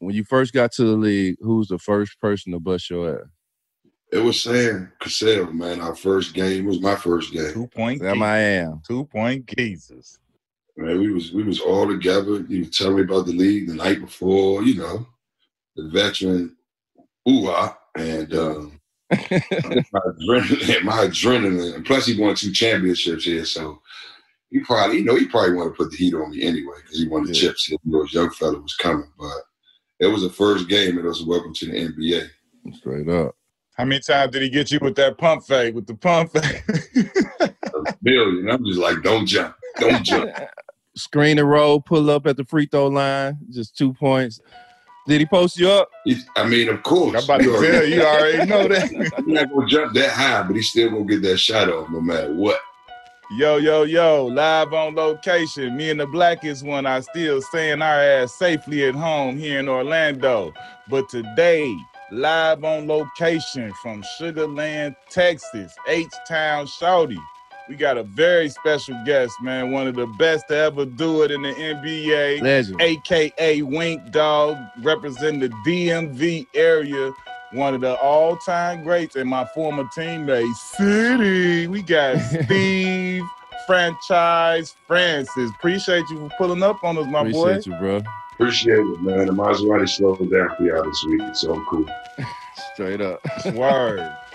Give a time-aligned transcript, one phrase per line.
[0.00, 3.20] when you first got to the league, who was the first person to bust your
[3.20, 3.28] ass?
[4.12, 5.80] It was Sam Cassell, man.
[5.80, 7.52] Our first game was my first game.
[7.52, 8.02] Two point.
[8.02, 8.82] Them I am.
[8.84, 10.18] Two point geezers.
[10.76, 12.40] Man, we was we was all together.
[12.48, 15.06] You was telling me about the league the night before, you know,
[15.76, 16.56] the veteran
[17.28, 17.54] ooh
[17.96, 18.80] and um,
[19.10, 23.80] my adrenaline, my adrenaline, and plus he won two championships here, so
[24.50, 26.98] he probably, you know, he probably wanted to put the heat on me anyway because
[26.98, 27.48] he wanted yeah.
[27.48, 27.66] chips.
[27.66, 29.42] He knew his young fella was coming, but
[30.00, 30.98] it was the first game.
[30.98, 32.28] It was welcome to the NBA.
[32.74, 33.36] Straight up.
[33.76, 35.74] How many times did he get you with that pump fake?
[35.74, 36.64] With the pump fake?
[37.74, 38.50] a million.
[38.50, 40.30] I'm just like, don't jump, don't jump.
[40.96, 44.40] Screen and roll, pull up at the free throw line, just two points.
[45.06, 45.88] Did he post you up?
[46.36, 47.16] I mean, of course.
[47.16, 48.88] I'm about to tell you, already know that.
[48.90, 52.00] He's not gonna jump that high, but he's still gonna get that shot off no
[52.00, 52.60] matter what.
[53.32, 55.76] Yo, yo, yo, live on location.
[55.76, 59.68] Me and the blackest one are still staying our ass safely at home here in
[59.68, 60.52] Orlando.
[60.88, 61.72] But today,
[62.10, 67.20] live on location from Sugarland, Texas, H-Town Shorty.
[67.68, 69.70] We got a very special guest, man.
[69.70, 72.42] One of the best to ever do it in the NBA.
[72.42, 72.80] Legend.
[72.80, 77.12] AKA Wink Dog, representing the DMV area
[77.52, 81.66] one of the all-time greats and my former teammate, City.
[81.66, 83.24] We got Steve
[83.66, 85.50] Franchise Francis.
[85.58, 87.50] Appreciate you for pulling up on us, my Appreciate boy.
[87.50, 88.02] Appreciate you, bro.
[88.32, 89.26] Appreciate it, man.
[89.26, 91.86] The Maserati slowed down for y'all this week, so I'm cool.
[92.74, 93.20] Straight up.
[93.54, 94.10] Word.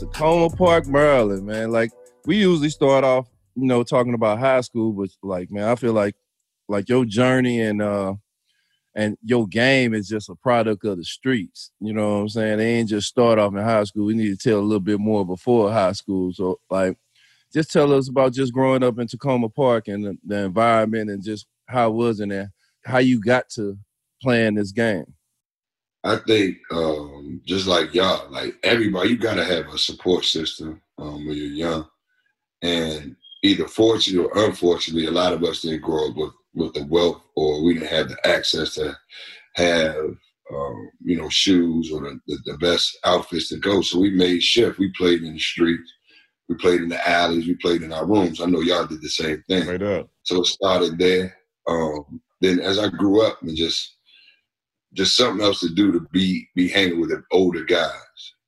[0.00, 1.70] Takoma Park, Maryland, man.
[1.70, 1.90] Like
[2.24, 5.92] we usually start off, you know, talking about high school, but like, man, I feel
[5.92, 6.14] like
[6.68, 8.14] like your journey and uh
[8.94, 11.72] and your game is just a product of the streets.
[11.80, 12.58] You know what I'm saying?
[12.58, 14.06] They ain't just start off in high school.
[14.06, 16.32] We need to tell a little bit more before high school.
[16.32, 16.96] So like
[17.52, 21.22] just tell us about just growing up in Takoma Park and the, the environment and
[21.22, 22.52] just how it was in there,
[22.84, 23.78] how you got to
[24.22, 25.14] playing this game.
[26.04, 31.26] I think um, just like y'all, like everybody, you gotta have a support system um,
[31.26, 31.88] when you're young.
[32.62, 36.86] And either fortunately or unfortunately, a lot of us didn't grow up with with the
[36.86, 38.96] wealth, or we didn't have the access to
[39.54, 39.96] have
[40.54, 43.82] um, you know shoes or the, the, the, best outfits to go.
[43.82, 44.78] So we made shift.
[44.78, 45.92] We played in the streets.
[46.48, 47.46] We played in the alleys.
[47.46, 48.40] We played in our rooms.
[48.40, 49.66] I know y'all did the same thing.
[49.66, 50.08] Right up.
[50.22, 51.36] So it started there.
[51.68, 53.97] Um, then as I grew up and just
[54.94, 57.92] just something else to do to be be hanging with the older guys,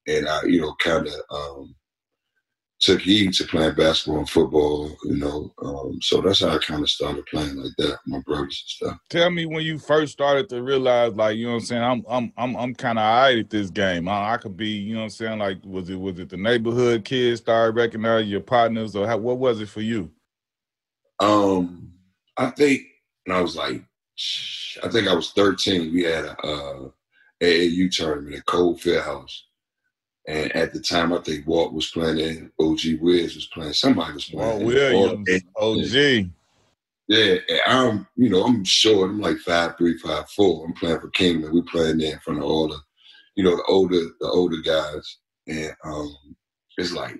[0.08, 1.74] and I you know kind of um,
[2.80, 5.52] took heed to playing basketball and football, you know.
[5.62, 8.98] Um, so that's how I kind of started playing like that, my brothers and stuff.
[9.10, 12.04] Tell me when you first started to realize, like, you know what I'm saying, I'm
[12.08, 14.08] I'm I'm I'm kind of alright at this game.
[14.08, 16.38] I, I, could be, you know what I'm saying, like, was it was it the
[16.38, 20.10] neighborhood kids started recognizing your partners, or how, what was it for you?
[21.20, 21.92] Um,
[22.38, 22.80] I think,
[23.26, 23.84] and I was like
[24.82, 25.92] I think I was 13.
[25.92, 26.88] We had a uh,
[27.42, 29.32] AAU tournament at Cole Fieldhouse.
[30.28, 33.72] And at the time, I think Walt was playing and OG Wiz was playing.
[33.72, 34.48] Somebody was playing.
[34.48, 36.30] Walt Williams, OG.
[37.08, 39.10] Yeah, and I'm, you know, I'm short.
[39.10, 40.64] I'm like five three, five four.
[40.64, 41.52] I'm playing for Kingman.
[41.52, 42.78] We're playing there in front of all the,
[43.34, 45.16] you know, the older, the older guys.
[45.48, 46.14] And um,
[46.78, 47.18] it's like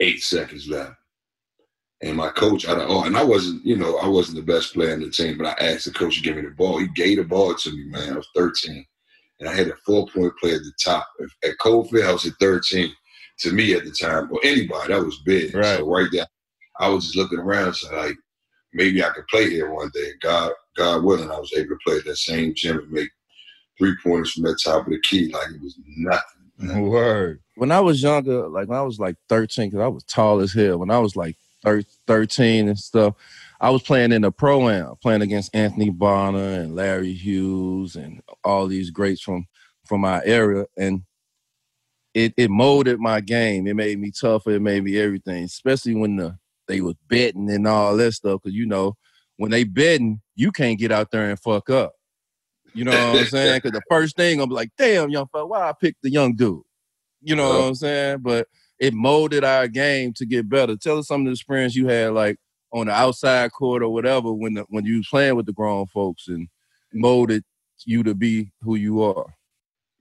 [0.00, 0.96] eight seconds left.
[2.02, 4.92] And my coach, I oh, and I wasn't, you know, I wasn't the best player
[4.92, 6.78] in the team, but I asked the coach to give me the ball.
[6.78, 8.12] He gave the ball to me, man.
[8.12, 8.84] I was 13.
[9.40, 11.06] And I had a four point play at the top.
[11.44, 12.92] At Cole Field, I was at 13,
[13.40, 15.54] to me at the time, or anybody, that was big.
[15.54, 15.78] Right.
[15.78, 16.26] So right there,
[16.78, 18.16] I was just looking around, so like,
[18.72, 20.10] maybe I could play here one day.
[20.20, 23.08] God, God willing, I was able to play at that same gym and make
[23.78, 26.22] three pointers from that top of the key like it was nothing.
[26.58, 26.82] Man.
[26.82, 27.40] Word.
[27.56, 30.52] When I was younger, like when I was like 13, because I was tall as
[30.52, 30.78] hell.
[30.78, 31.36] When I was like
[32.06, 33.14] 13 and stuff,
[33.60, 38.20] I was playing in the pro am, playing against Anthony Bonner and Larry Hughes and
[38.44, 39.46] all these greats from
[39.84, 41.02] from our area, and
[42.14, 43.66] it it molded my game.
[43.66, 44.50] It made me tougher.
[44.50, 46.38] It made me everything, especially when the
[46.68, 48.40] they was betting and all that stuff.
[48.42, 48.96] Because you know,
[49.36, 51.94] when they betting, you can't get out there and fuck up.
[52.74, 53.58] You know what I'm saying?
[53.58, 56.62] Because the first thing I'm like, damn, young fella, why I picked the young dude?
[57.22, 58.18] You know what I'm saying?
[58.18, 58.48] But
[58.78, 60.76] it molded our game to get better.
[60.76, 62.36] Tell us some of the experience you had, like
[62.72, 65.86] on the outside court or whatever, when the, when you was playing with the grown
[65.86, 66.48] folks and
[66.92, 67.44] molded
[67.84, 69.34] you to be who you are.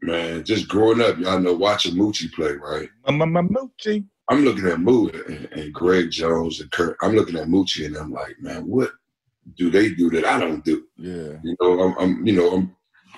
[0.01, 2.89] Man, just growing up, y'all know watching Moochie play, right?
[3.49, 4.05] Moochie.
[4.29, 6.97] I'm looking at Moochie and, and Greg Jones and Kurt.
[7.01, 8.91] I'm looking at Moochie and I'm like, man, what
[9.57, 10.85] do they do that I don't do?
[10.97, 11.37] Yeah.
[11.43, 12.75] You know, I'm, I'm you know, I'm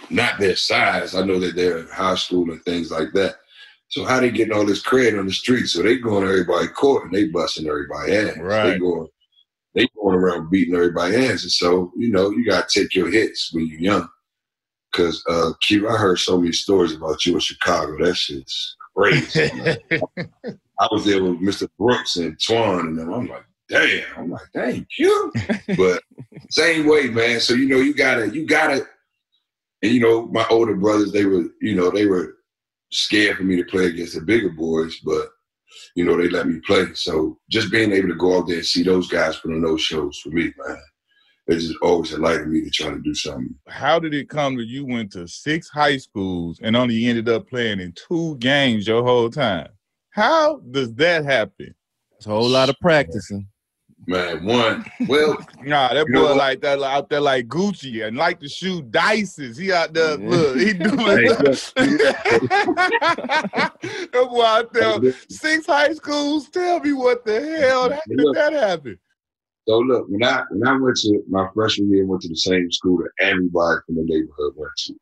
[0.10, 1.16] not their size.
[1.16, 3.36] I know that they're in high school and things like that.
[3.90, 5.68] So how they getting all this credit on the street?
[5.68, 8.38] So they going to everybody court and they busting everybody ass.
[8.38, 8.72] Right.
[8.72, 9.08] They going,
[9.74, 11.44] they going around beating everybody ass.
[11.44, 14.10] And so you know you got to take your hits when you're young.
[14.94, 17.98] Cause uh, Q, I heard so many stories about you in Chicago.
[18.04, 19.52] That shit's crazy.
[20.80, 21.68] I was there with Mr.
[21.78, 23.14] Brooks and Twan, and them.
[23.14, 24.04] I'm like, damn.
[24.18, 25.34] I'm like, dang, you.
[25.78, 26.02] but
[26.50, 27.40] same way, man.
[27.40, 28.86] So you know, you gotta, you gotta,
[29.82, 32.35] and you know, my older brothers, they were, you know, they were
[32.96, 35.28] scared for me to play against the bigger boys, but
[35.96, 36.86] you know, they let me play.
[36.94, 39.82] So just being able to go out there and see those guys put on those
[39.82, 40.78] shows for me, man,
[41.48, 43.54] it just always enlightened me to try to do something.
[43.68, 47.50] How did it come that you went to six high schools and only ended up
[47.50, 49.70] playing in two games your whole time?
[50.12, 51.76] How does that happen?
[52.18, 53.48] It's a whole lot of practicing.
[54.08, 58.48] Man, one, well, Nah, that boy like that out there like Gucci and like to
[58.48, 59.58] shoot dices.
[59.58, 61.72] He out there, look, he doing that
[64.14, 65.14] boy out there.
[65.30, 66.50] Six high schools.
[66.50, 68.36] Tell me what the hell how did Look.
[68.36, 69.00] that happen?
[69.68, 72.72] So look, when I when I went to my freshman year, went to the same
[72.72, 74.94] school that everybody from the neighborhood went to.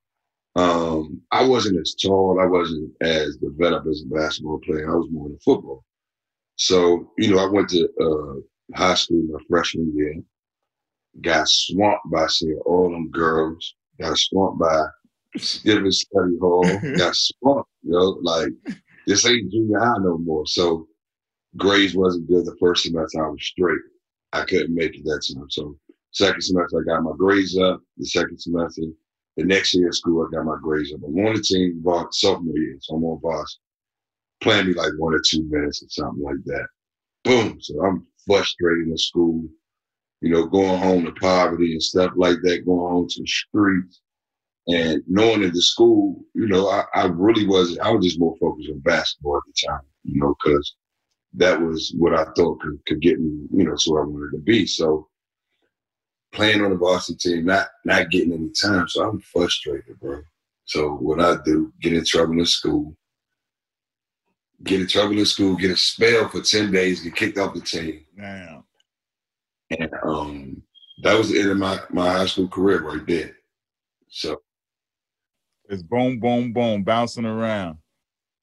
[0.56, 4.90] Um, I wasn't as tall, I wasn't as developed as a basketball player.
[4.90, 5.84] I was more into football.
[6.56, 8.40] So you know, I went to uh,
[8.76, 10.16] high school my freshman year.
[11.22, 13.76] Got swamped by seeing all them girls.
[14.00, 14.86] Got swamped by
[15.64, 16.64] giving study hall.
[16.66, 16.96] Mm-hmm.
[16.96, 18.50] got swamped, you know, like
[19.08, 20.46] this ain't junior high no more.
[20.48, 20.88] So
[21.58, 23.26] grades wasn't good the first semester.
[23.26, 23.80] I was straight.
[24.32, 25.50] I couldn't make it that time.
[25.50, 25.78] So
[26.12, 27.82] second semester, I got my grades up.
[27.98, 28.84] The second semester,
[29.38, 31.02] the next year at school, I got my grades up.
[31.06, 33.62] I'm on the team var- sophomore year, so I'm on varsity.
[34.42, 36.68] Playing me like one or two minutes or something like that.
[37.24, 37.58] Boom.
[37.62, 39.44] So I'm frustrated in school,
[40.22, 44.02] you know, going home to poverty and stuff like that, going home to the streets.
[44.68, 48.36] And knowing that the school, you know, I, I really wasn't, I was just more
[48.40, 50.76] focused on basketball at the time, you know, because
[51.34, 54.32] that was what I thought could, could get me, you know, to where I wanted
[54.38, 54.66] to be.
[54.66, 55.10] So
[56.32, 60.22] playing on the varsity team, not not getting any time, so I'm frustrated, bro.
[60.66, 62.96] So what I do, get in trouble in school,
[64.62, 67.62] get in trouble in school, get a spell for ten days, get kicked off the
[67.62, 68.64] team, Damn.
[69.72, 70.64] and um,
[71.02, 73.36] that was the end of my my high school career right there.
[74.10, 74.42] So
[75.70, 77.78] It's boom, boom, boom, bouncing around.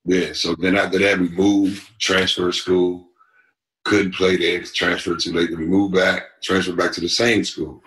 [0.04, 0.32] Yeah.
[0.32, 3.06] So then after that, we moved, transferred school,
[3.84, 5.50] couldn't play there, transferred too late.
[5.50, 7.82] Then we moved back, transferred back to the same school.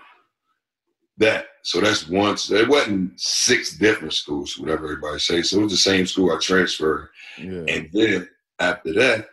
[1.18, 2.48] That so that's once.
[2.48, 5.42] There wasn't six different schools, whatever everybody say.
[5.42, 7.64] So it was the same school I transferred, Yeah.
[7.68, 8.30] and then
[8.60, 9.28] after that,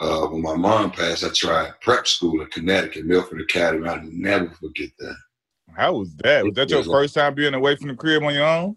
[0.00, 3.88] uh, when my mom passed, I tried prep school in Connecticut, Milford Academy.
[3.88, 5.16] I'll never forget that.
[5.76, 6.44] How was that?
[6.44, 8.76] Was that your first time being away from the crib on your own?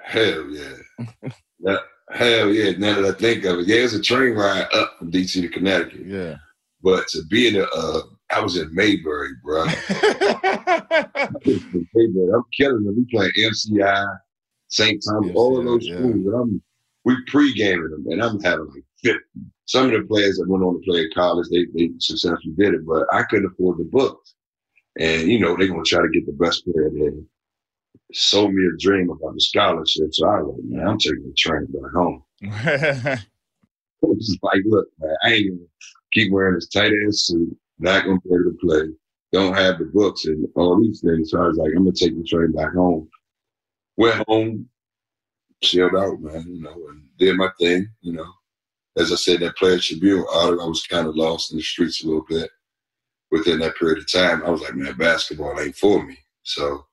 [0.00, 0.76] Hell yeah.
[1.60, 1.80] that,
[2.10, 2.72] hell yeah.
[2.78, 5.40] Now that I think of it, yeah, it was a train ride up from DC
[5.42, 6.06] to Connecticut.
[6.06, 6.36] Yeah.
[6.82, 9.64] But to be in a, uh, I was in Mayberry, bro.
[11.94, 12.32] Mayberry.
[12.34, 12.96] I'm killing them.
[12.96, 14.18] We playing MCI,
[14.68, 15.02] St.
[15.06, 16.26] Thomas, all of those Yeah, schools.
[16.26, 16.62] And I'm,
[17.04, 19.20] we pre-gaming them, and I'm having like 50.
[19.66, 22.74] Some of the players that went on to play at college, they, they successfully did
[22.74, 24.34] it, but I couldn't afford the books.
[24.98, 27.12] And, you know, they're going to try to get the best player there.
[28.12, 30.12] Sold me a dream about the scholarship.
[30.12, 32.22] So I was like, man, I'm taking the train back home.
[34.00, 35.66] It was like, look, man, I ain't gonna
[36.12, 38.82] keep wearing this tight ass suit, not gonna be able to play,
[39.32, 41.30] don't have the books and all these things.
[41.30, 43.08] So I was like, I'm gonna take the train back home.
[43.96, 44.68] Went home,
[45.62, 48.30] chilled out, man, you know, and did my thing, you know.
[48.96, 52.02] As I said, that player tribune, I I was kind of lost in the streets
[52.02, 52.50] a little bit
[53.30, 54.42] within that period of time.
[54.44, 56.18] I was like, man, basketball ain't for me.
[56.42, 56.86] So,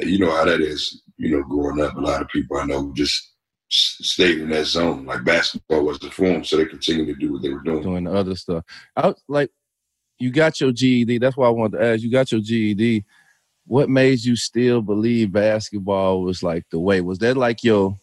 [0.00, 2.92] you know how that is, you know, growing up, a lot of people I know
[2.94, 3.31] just
[3.72, 5.06] stayed in that zone.
[5.06, 7.82] Like basketball was the form, so they continued to do what they were doing.
[7.82, 8.64] Doing the other stuff.
[8.96, 9.50] I was like,
[10.18, 11.18] you got your GED.
[11.18, 12.02] That's why I wanted to ask.
[12.02, 13.04] You got your GED.
[13.66, 17.00] What made you still believe basketball was like the way?
[17.00, 17.96] Was that like your,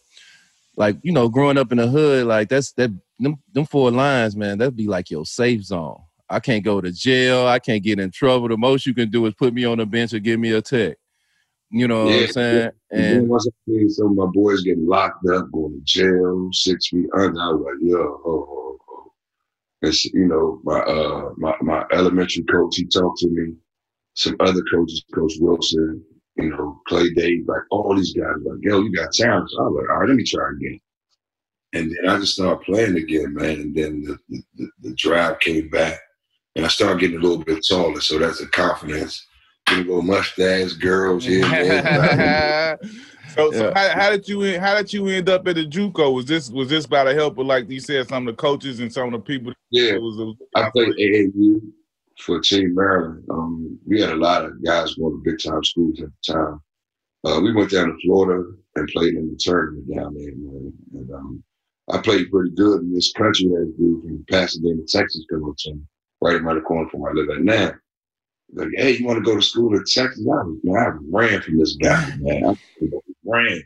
[0.76, 2.26] like you know, growing up in the hood?
[2.26, 4.58] Like that's that them them four lines, man.
[4.58, 6.00] That'd be like your safe zone.
[6.28, 7.46] I can't go to jail.
[7.46, 8.48] I can't get in trouble.
[8.48, 10.62] The most you can do is put me on the bench or give me a
[10.62, 10.96] tech.
[11.70, 12.70] You know what I'm saying?
[12.90, 15.80] And then And once I seen some of my boys getting locked up, going to
[15.84, 19.12] jail, six feet under, I was like, yo, oh, oh, oh.
[19.82, 23.54] And, you know, my, uh, my, my elementary coach, he talked to me.
[24.14, 26.04] Some other coaches, Coach Wilson,
[26.36, 29.48] you know, Clay Davis, like all these guys, like, yo, you got talent.
[29.50, 30.80] So I was like, all right, let me try again.
[31.72, 33.60] And then I just started playing again, man.
[33.60, 34.18] And then the,
[34.56, 35.98] the, the drive came back,
[36.56, 38.00] and I started getting a little bit taller.
[38.00, 39.24] So that's the confidence.
[39.70, 41.44] Getting a little mustache, girls here.
[41.44, 42.78] and there.
[43.34, 46.12] So, so how, how did you how did you end up at the JUCO?
[46.14, 48.80] Was this was this by the help of like you said some of the coaches
[48.80, 49.52] and some of the people?
[49.70, 51.60] yeah, That was, it was I played AAU
[52.18, 53.24] for Team Maryland.
[53.30, 56.60] Um, we had a lot of guys going to big time schools at the time.
[57.24, 60.72] Uh, we went down to Florida and played in the tournament down there, man.
[60.94, 61.44] And um,
[61.92, 65.78] I played pretty good in this country that grew from Pasadena, Texas, come up to
[66.20, 67.72] right around the corner from where I live at now.
[68.52, 70.26] Like, hey, you want to go to school in Texas?
[70.26, 72.44] I, man, I ran from this guy, man.
[72.44, 72.56] I
[73.24, 73.62] ran.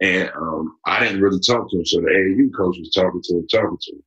[0.00, 1.84] And um, I didn't really talk to him.
[1.84, 4.02] So the AAU coach was talking to him, talking to him.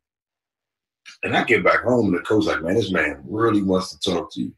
[1.24, 4.12] And I get back home and the coach like, man, this man really wants to
[4.12, 4.54] talk to you.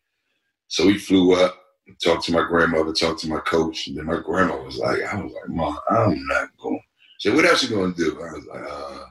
[0.68, 1.60] So he flew up,
[2.04, 3.88] talked to my grandmother, talked to my coach.
[3.88, 6.80] And then my grandma was like, I was like, Mom, I'm not going.
[7.18, 8.22] She said, what else you gonna do?
[8.22, 9.06] I was like, uh.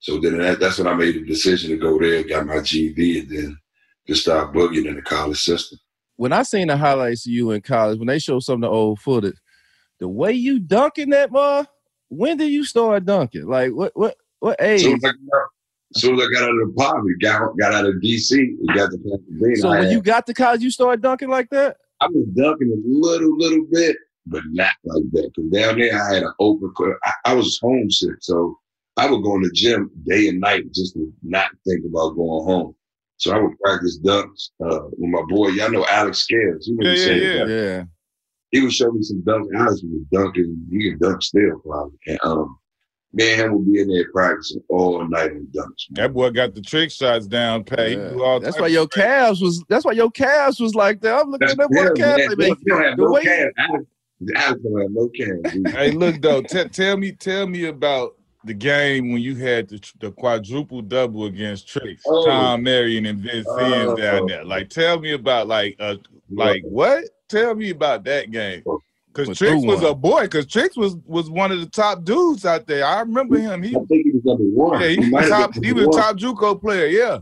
[0.00, 3.20] So then that, that's when I made the decision to go there, got my GED,
[3.20, 3.58] and then
[4.06, 5.78] just start boogieing in the college system.
[6.16, 8.68] When I seen the highlights of you in college, when they show some of the
[8.68, 9.36] old footage,
[10.00, 11.66] the way you dunking that ball,
[12.08, 13.46] when did you start dunking?
[13.46, 14.82] Like what what what age?
[14.82, 15.48] So as I got,
[15.94, 18.90] soon as I got out of the poverty, got got out of DC, we got
[18.90, 19.56] to Pasadena.
[19.56, 21.76] So when you got to college, you started dunking like that?
[22.00, 23.96] I was dunking a little, little bit,
[24.26, 25.30] but not like that.
[25.34, 26.70] Because down there, I had an open.
[26.70, 26.98] court.
[27.04, 28.58] I, I was homesick, so
[28.96, 32.44] I would go in the gym day and night just to not think about going
[32.44, 32.74] home.
[33.18, 35.48] So I would practice dunks uh, with my boy.
[35.48, 36.66] Y'all know Alex Scales.
[36.66, 37.46] He would Yeah, yeah, say yeah.
[37.46, 37.84] Yeah.
[38.52, 39.48] He would show me some dunks.
[39.56, 40.66] Alex was dunking.
[40.70, 41.98] He can dunk still, probably.
[42.06, 42.58] And um,
[43.12, 45.90] me and him would be in there practicing all night on dunks.
[45.90, 45.94] man.
[45.94, 47.92] That boy got the trick shots down, pay.
[47.96, 48.38] Yeah.
[48.42, 51.14] That's why of your calves was that's why your calves was like that.
[51.22, 52.18] I'm looking That's at that boy him, calves.
[52.18, 52.28] man.
[52.38, 53.52] They make- He don't have the no way- calves.
[53.58, 53.84] Alex,
[54.36, 55.52] Alex don't have no calves.
[55.54, 55.68] dude.
[55.68, 58.15] Hey, look though, t- tell me, tell me about
[58.46, 62.24] the game when you had the, the quadruple double against Tricks, Oh.
[62.26, 63.96] Tom Marion and Vince Sims Oh.
[63.96, 64.44] down there.
[64.44, 65.96] Like, tell me about like, uh,
[66.30, 67.04] like what?
[67.28, 68.62] Tell me about that game.
[69.08, 69.90] Because Went Tricks was one.
[69.92, 70.22] a boy.
[70.22, 72.84] Because Tricks was was one of the top dudes out there.
[72.84, 73.62] I remember him.
[73.62, 74.80] He I think he was number one.
[74.80, 75.64] yeah, he, might was have top.
[75.64, 75.98] He was a one.
[76.00, 76.86] top JUCO player.
[76.86, 77.18] Yeah,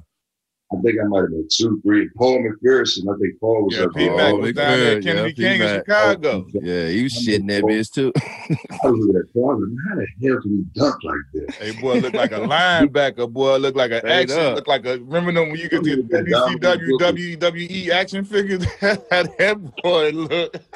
[0.78, 2.08] I think I might have been two, three.
[2.16, 3.02] Paul McPherson.
[3.14, 3.84] I think Paul was yeah.
[3.84, 4.16] up P there.
[4.16, 5.02] Mac Oh, was Big down there.
[5.02, 5.84] Kennedy yeah, King in P-Mac.
[5.86, 6.46] Chicago.
[6.54, 8.12] Yeah, you was shitting that bitch too.
[8.16, 9.50] I was with that Paul.
[9.50, 11.54] I was like, How the hell can he dunk like that?
[11.54, 13.32] Hey, boy, look like a linebacker.
[13.32, 14.54] Boy, look like an action.
[14.54, 14.98] Look like a.
[14.98, 18.64] Remember them when you get the WCW, WWE E action figures?
[18.80, 18.94] How
[19.38, 20.56] that boy look.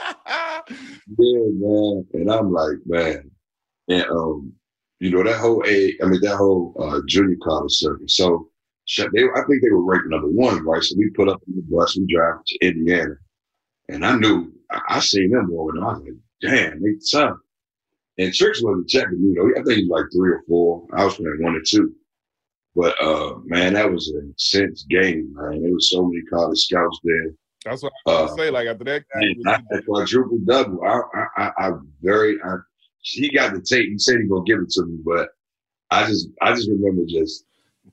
[1.19, 2.07] Yeah, man.
[2.13, 3.31] And I'm like, man.
[3.89, 4.53] And um,
[5.01, 8.11] you know that whole a, I mean that whole uh, junior college circuit.
[8.11, 8.49] So
[8.89, 10.83] shut- they, I think they were ranked number one, right?
[10.83, 13.15] So we put up in the bus, we drive to Indiana,
[13.89, 15.85] and I knew I, I seen them over there.
[15.85, 17.37] I was like, damn, they tough.
[18.19, 19.61] And Tricks wasn't checking me, you know.
[19.61, 20.87] I think he was like three or four.
[20.93, 21.95] I was playing one or two.
[22.75, 25.63] But uh, man, that was an intense game, man.
[25.63, 27.33] There was so many college scouts there.
[27.65, 28.51] That's what I was Uh, say.
[28.51, 30.81] Like after that And game, I had quadruple double.
[30.85, 31.71] I, I, I, I
[32.03, 32.57] very, I,
[33.01, 33.89] he got the tape.
[33.89, 35.29] He said he gonna give it to me, but
[35.91, 37.45] I just, I just remember just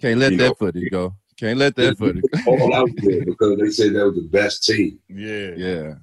[0.01, 1.15] Can't let You that know- footage go.
[1.37, 2.23] Can't let that footage.
[2.47, 4.99] all out there because they said that was the best team.
[5.09, 5.93] yeah, Yeah.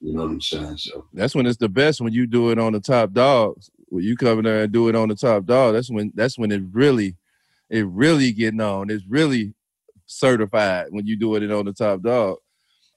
[0.00, 0.76] You know what I'm saying?
[0.78, 3.70] So That's when it's the best when you do it on the top dogs.
[3.86, 6.36] When you come in there and do it on the top dog, that's when that's
[6.36, 7.14] when it really,
[7.70, 8.90] it really getting on.
[8.90, 9.54] It's really
[10.06, 12.38] certified when you do it on the top dog.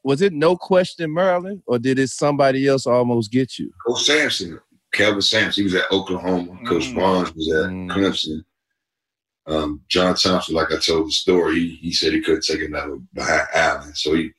[0.03, 3.71] Was it no question Maryland, or did it somebody else almost get you?
[3.85, 4.59] Coach Sampson,
[4.93, 6.57] Kelvin Sampson, he was at Oklahoma.
[6.65, 6.95] Coach Mm.
[6.95, 7.91] Barnes was at Mm.
[7.91, 8.43] Clemson.
[9.47, 12.97] Um, John Thompson, like I told the story, he, he said he couldn't take another
[13.13, 14.31] behind Allen, so he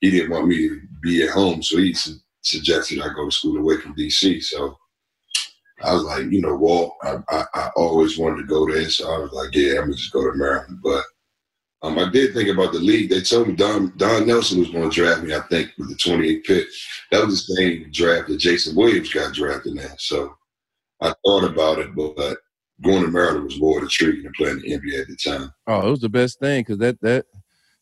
[0.00, 3.30] he didn't want me to be at home, so he su- suggested I go to
[3.30, 4.42] school away from DC.
[4.44, 4.76] So
[5.82, 9.12] I was like, you know, Walt, I, I, I always wanted to go there, so
[9.12, 10.80] I was like, yeah, I'm gonna just go to Maryland.
[10.82, 11.04] But
[11.82, 13.10] um, I did think about the league.
[13.10, 15.34] They told me Don Don Nelson was going to draft me.
[15.34, 16.66] I think with the 28th pick.
[17.12, 19.98] That was the same draft that Jason Williams got drafted in.
[19.98, 20.34] So
[21.00, 22.38] I thought about it, but
[22.82, 25.52] going to Maryland was more the treat than playing the NBA at the time.
[25.66, 27.26] Oh, it was the best thing because that that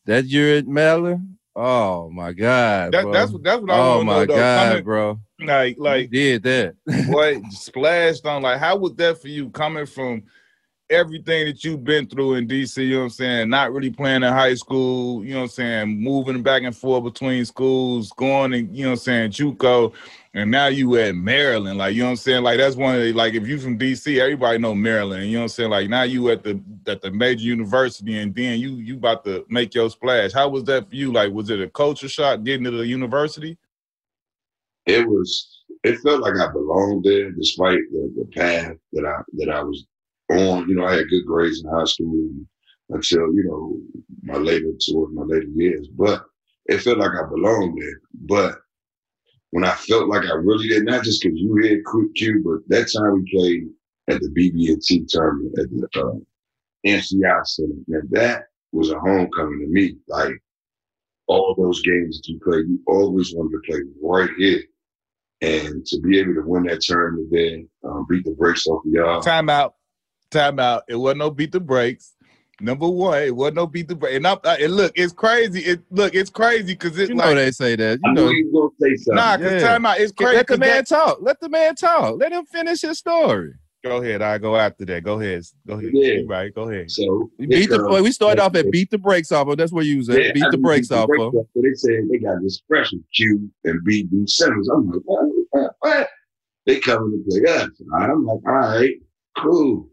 [0.05, 1.37] that year at Maryland.
[1.55, 3.13] Oh my God, that, bro.
[3.13, 4.25] that's what that's what I oh want to my know.
[4.25, 4.35] Though.
[4.35, 5.19] God, Coming, bro.
[5.39, 6.07] like like you
[6.39, 7.07] did that.
[7.11, 10.23] boy splashed on like how was that for you coming from
[10.89, 13.49] everything that you've been through in DC, you know what I'm saying?
[13.49, 17.03] Not really playing in high school, you know what I'm saying, moving back and forth
[17.03, 19.93] between schools, going and you know what I'm saying, JUCO,
[20.33, 21.77] and now you at Maryland.
[21.77, 22.43] Like, you know what I'm saying?
[22.43, 25.25] Like that's one of the like if you from DC, everybody know Maryland.
[25.27, 25.69] You know what I'm saying?
[25.69, 29.45] Like now you at the at the major university and then you you about to
[29.49, 30.33] make your splash.
[30.33, 31.11] How was that for you?
[31.11, 33.57] Like was it a culture shock getting to the university?
[34.87, 39.49] it was it felt like I belonged there, despite the, the path that I that
[39.49, 39.85] I was
[40.29, 40.67] on.
[40.67, 42.29] You know, I had good grades in high school
[42.89, 43.77] until you know
[44.23, 46.25] my later towards my later years, but
[46.67, 48.01] it felt like I belonged there.
[48.13, 48.59] But
[49.51, 52.67] when I felt like I really did, not just because you had Quick Q, but
[52.69, 53.67] that time we played
[54.09, 56.15] at the BB&T tournament at the uh,
[56.85, 59.97] MCI Center, and that was a homecoming to me.
[60.07, 60.33] Like
[61.27, 64.61] all those games that you played, you always wanted to play right here.
[65.41, 68.91] And to be able to win that tournament there, um, beat the brakes off of
[68.91, 69.21] y'all.
[69.21, 69.75] Time out.
[70.31, 70.83] Time out.
[70.87, 72.13] It wasn't no beat the brakes.
[72.59, 74.15] Number one, it wasn't no beat the brakes.
[74.17, 75.61] And, I, and look, it's crazy.
[75.61, 77.99] It look, it's crazy because it's You like know they say that.
[78.03, 79.15] You I know, knew you was gonna say something.
[79.15, 79.37] nah.
[79.37, 79.67] Cause Yeah.
[79.67, 79.99] time out.
[79.99, 80.35] It's crazy.
[80.37, 81.17] let the man that- talk.
[81.21, 82.17] Let the man talk.
[82.19, 83.53] Let him finish his story.
[83.83, 84.23] Go ahead.
[84.23, 85.03] I go after that.
[85.03, 85.43] Go ahead.
[85.67, 85.91] Go ahead.
[85.93, 86.21] Yeah.
[86.25, 86.53] Right.
[86.53, 86.89] Go ahead.
[86.89, 87.77] So We it beat the.
[87.77, 89.57] comes- We started off at beat the brakes off of.
[89.57, 90.19] That's where you was at.
[90.21, 91.35] Yeah, beat I the mean, brakes off of.
[91.35, 94.67] off, So they said they got this special Q and BB Simmons.
[94.67, 95.25] I'm like, what?
[95.51, 96.09] what, what?
[96.65, 97.69] They coming to play us.
[97.95, 98.95] I'm like, all right,
[99.37, 99.89] cool.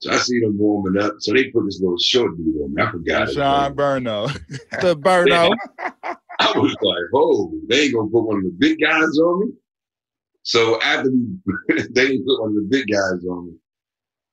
[0.00, 1.14] So I see them warming up.
[1.20, 2.82] So they put this little short dude on me.
[2.82, 3.34] I forgot it.
[3.34, 4.28] Sean Burno.
[4.80, 5.54] The burno.
[6.38, 9.52] I was like, oh, they ain't gonna put one of the big guys on me.
[10.42, 13.54] So after we, they ain't put one of the big guys on me.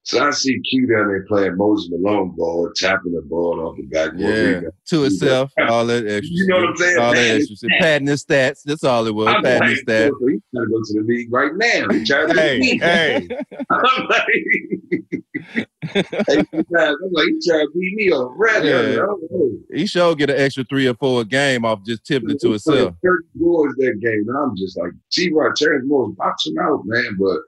[0.05, 3.83] So I see Q down there playing Moses Malone ball, tapping the ball off the
[3.83, 4.63] backboard.
[4.63, 4.69] Yeah.
[4.87, 5.53] To itself.
[5.69, 6.27] All that extra.
[6.29, 6.99] You know what I'm saying?
[6.99, 7.55] All that extra.
[7.55, 7.69] shit.
[7.79, 8.63] Padding his stats.
[8.63, 9.29] That's all it was.
[9.29, 10.11] I'm Padding his stats.
[10.27, 11.87] he's trying to go to the league right now.
[11.89, 13.27] He's trying to hey, hey.
[13.69, 15.22] I'm like,
[15.53, 15.65] hey,
[15.99, 18.69] I'm like, he's trying to beat me already.
[18.69, 19.03] Yeah.
[19.03, 22.31] I'm like, He sure get an extra three or four a game off just tipping
[22.31, 22.95] it to himself.
[23.03, 24.25] 30 boards that game.
[24.27, 27.17] And I'm just like, T Rod Terence Morris boxing out, man.
[27.19, 27.39] But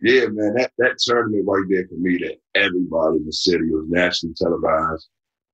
[0.00, 3.86] yeah, man, that, that tournament right there for me that everybody in the city was
[3.88, 5.08] nationally televised.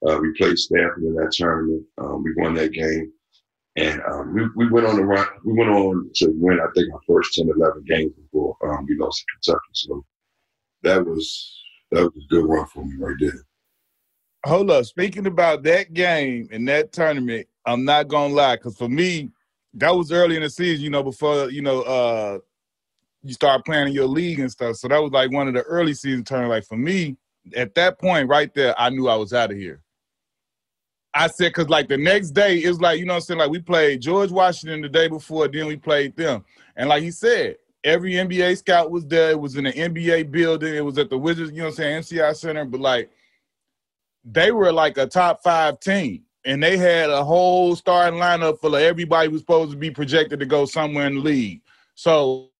[0.07, 1.83] Uh, we played Stanford in that tournament.
[1.99, 3.11] Um, we won that game.
[3.77, 5.27] And um, we, we went on the run.
[5.45, 8.97] We went on to win, I think, our first 10, 11 games before um, we
[8.97, 9.71] lost to Kentucky.
[9.73, 10.05] So
[10.83, 11.64] that was
[11.95, 13.45] that was a good run for me right there.
[14.47, 14.85] Hold up.
[14.85, 19.31] Speaking about that game and that tournament, I'm not gonna lie, because for me,
[19.75, 22.39] that was early in the season, you know, before you know, uh
[23.23, 24.77] you start playing in your league and stuff.
[24.77, 26.53] So that was like one of the early season tournaments.
[26.53, 27.17] Like for me,
[27.57, 29.81] at that point right there, I knew I was out of here.
[31.15, 33.41] I said, because like the next day, it was like, you know what I'm saying?
[33.41, 36.45] Like we played George Washington the day before, then we played them.
[36.77, 39.31] And like he said, every NBA scout was there.
[39.31, 40.75] It was in the NBA building.
[40.75, 42.65] It was at the Wizards, you know what I'm saying, MCI Center.
[42.65, 43.11] But like
[44.25, 46.23] they were like a top five team.
[46.47, 50.41] And they had a whole starting lineup full of everybody was supposed to be projected
[50.41, 51.63] to go somewhere in the league.
[51.95, 52.51] So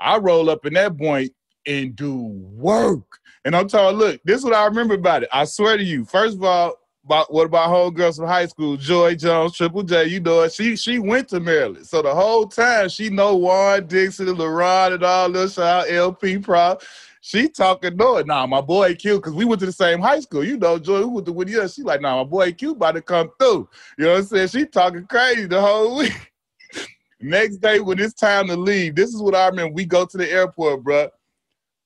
[0.00, 1.32] I roll up in that point
[1.66, 3.18] and do work.
[3.44, 5.28] And I'm talking, look, this is what I remember about it.
[5.32, 6.06] I swear to you.
[6.06, 10.20] First of all, about what about homegirls from high school, Joy Jones, Triple J, you
[10.20, 10.52] know it.
[10.52, 11.86] She she went to Maryland.
[11.86, 16.38] So the whole time she know Juan Dixon and Laron and all this out LP
[16.38, 16.76] Pro.
[17.20, 20.44] She talking no, nah, my boy Q, because we went to the same high school.
[20.44, 21.72] You know, Joy, we went to with.
[21.72, 23.68] She like, nah, my boy Q about to come through.
[23.98, 24.48] You know what I'm saying?
[24.48, 26.32] She talking crazy the whole week.
[27.20, 29.72] Next day, when it's time to leave, this is what I remember.
[29.74, 31.08] We go to the airport, bruh.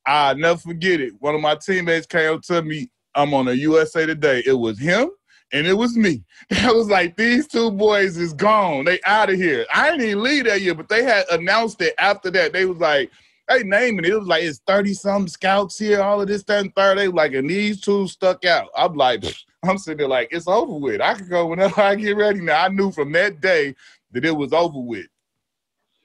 [0.06, 1.12] I'll never forget it.
[1.20, 2.90] One of my teammates came up to me.
[3.20, 4.42] I'm on a USA Today.
[4.46, 5.10] It was him
[5.52, 6.22] and it was me.
[6.62, 8.86] I was like, these two boys is gone.
[8.86, 9.66] They out of here.
[9.72, 12.52] I didn't even leave that year, but they had announced it after that.
[12.52, 13.10] They was like,
[13.48, 14.12] they naming it.
[14.12, 16.98] It was like, it's 30 some scouts here, all of this, that, and third.
[16.98, 18.68] They like, and these two stuck out.
[18.76, 19.24] I'm like,
[19.64, 21.00] I'm sitting there like, it's over with.
[21.00, 22.64] I could go whenever I get ready now.
[22.64, 23.74] I knew from that day
[24.12, 25.06] that it was over with.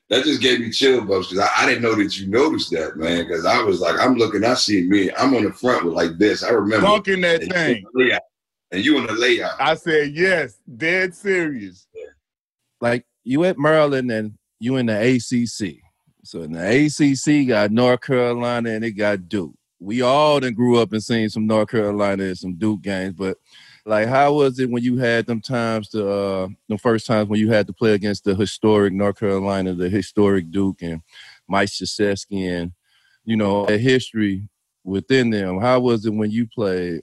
[0.09, 2.95] That just gave me chill bumps because I, I didn't know that you noticed that,
[2.95, 3.27] man.
[3.27, 6.17] Because I was like, I'm looking, I see me, I'm on the front with like
[6.19, 6.43] this.
[6.43, 6.85] I remember.
[6.85, 7.77] Dunking that and thing.
[7.77, 8.21] You layout,
[8.71, 9.59] and you on the layout.
[9.59, 11.87] I said, yes, dead serious.
[12.81, 15.81] Like you at Maryland and you in the ACC.
[16.23, 19.53] So in the ACC got North Carolina and it got Duke.
[19.79, 23.37] We all then grew up and seen some North Carolina and some Duke games, but
[23.85, 27.39] like how was it when you had them times to uh the first times when
[27.39, 31.01] you had to play against the historic North Carolina, the historic Duke and
[31.47, 32.71] Mike Krzyzewski and
[33.25, 34.47] you know a history
[34.83, 35.59] within them.
[35.59, 37.01] How was it when you played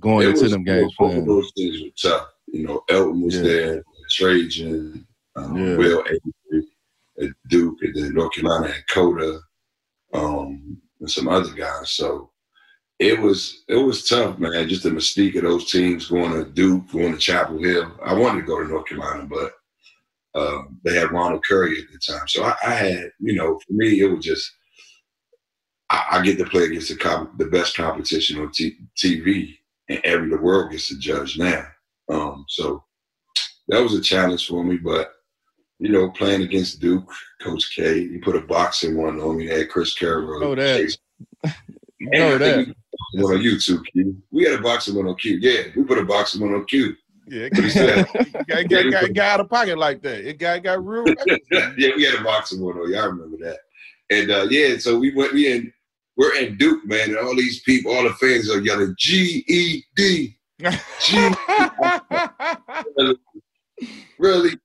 [0.00, 2.28] going It into was- them games Both of those things were tough.
[2.46, 3.42] You know, Elton was Yeah.
[3.42, 5.76] there, Trajan, um, Yeah.
[5.76, 6.66] Will Avery
[7.20, 9.40] at Duke, and then North Carolina had Cota,
[10.14, 11.90] um, and some other guys.
[11.90, 12.30] So
[12.98, 14.68] it was it was tough, man.
[14.68, 17.92] Just the mystique of those teams going to Duke, going to Chapel Hill.
[18.04, 19.52] I wanted to go to North Carolina, but
[20.34, 22.26] um, they had Ronald Curry at the time.
[22.28, 24.50] So I, I had, you know, for me, it was just
[25.90, 29.56] I, I get to play against the comp- the best competition on t- TV,
[29.88, 31.66] and every the world gets to judge now.
[32.10, 32.84] Um, so
[33.68, 35.12] that was a challenge for me, but
[35.78, 37.08] you know, playing against Duke,
[37.40, 38.08] Coach K.
[38.08, 39.46] He put a box-and-one on me.
[39.46, 40.42] Had Chris Carrawell.
[40.42, 40.78] Oh, that.
[40.80, 40.98] Chase-
[42.00, 42.74] You And know that.
[43.14, 44.16] We- One on YouTube, Q.
[44.30, 45.38] We had a box-and-one on Q.
[45.40, 46.94] Yeah, we put a box-and-one on Q.
[47.30, 50.26] Yeah, But he it got, got, got, got out of pocket like that.
[50.28, 51.04] It got got real.
[51.50, 52.90] yeah, we had a box-and-one on.
[52.92, 53.58] Y'all remember that?
[54.10, 55.32] And uh, yeah, so we went.
[55.34, 55.72] We in.
[56.16, 59.84] We're in Duke, man, and all these people, all the fans are yelling G E
[59.94, 60.36] D.
[61.00, 61.28] G
[64.18, 64.58] really.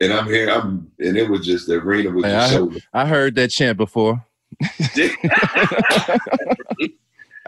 [0.00, 0.48] And I'm here.
[0.50, 2.72] I'm, and it was just the arena was Man, just I- so.
[2.92, 4.24] I heard that chant before.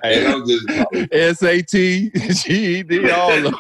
[0.02, 3.52] and I'm just, and S-A-T, G-E-D, all of them.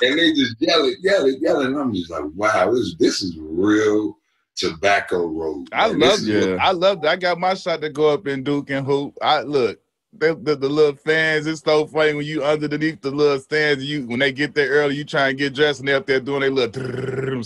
[0.00, 1.66] they just yelling, yelling, yelling.
[1.68, 4.16] And I'm just like, wow, this this is real
[4.56, 5.68] tobacco road.
[5.72, 6.38] I love yeah.
[6.38, 6.58] it.
[6.58, 7.08] I love it.
[7.08, 9.16] I got my shot to go up in Duke and hoop.
[9.22, 9.78] I look.
[10.14, 13.82] The, the, the little fans, it's so funny when you underneath the little stands.
[13.82, 16.20] You when they get there early, you try and get dressed, and they up there
[16.20, 17.42] doing their little.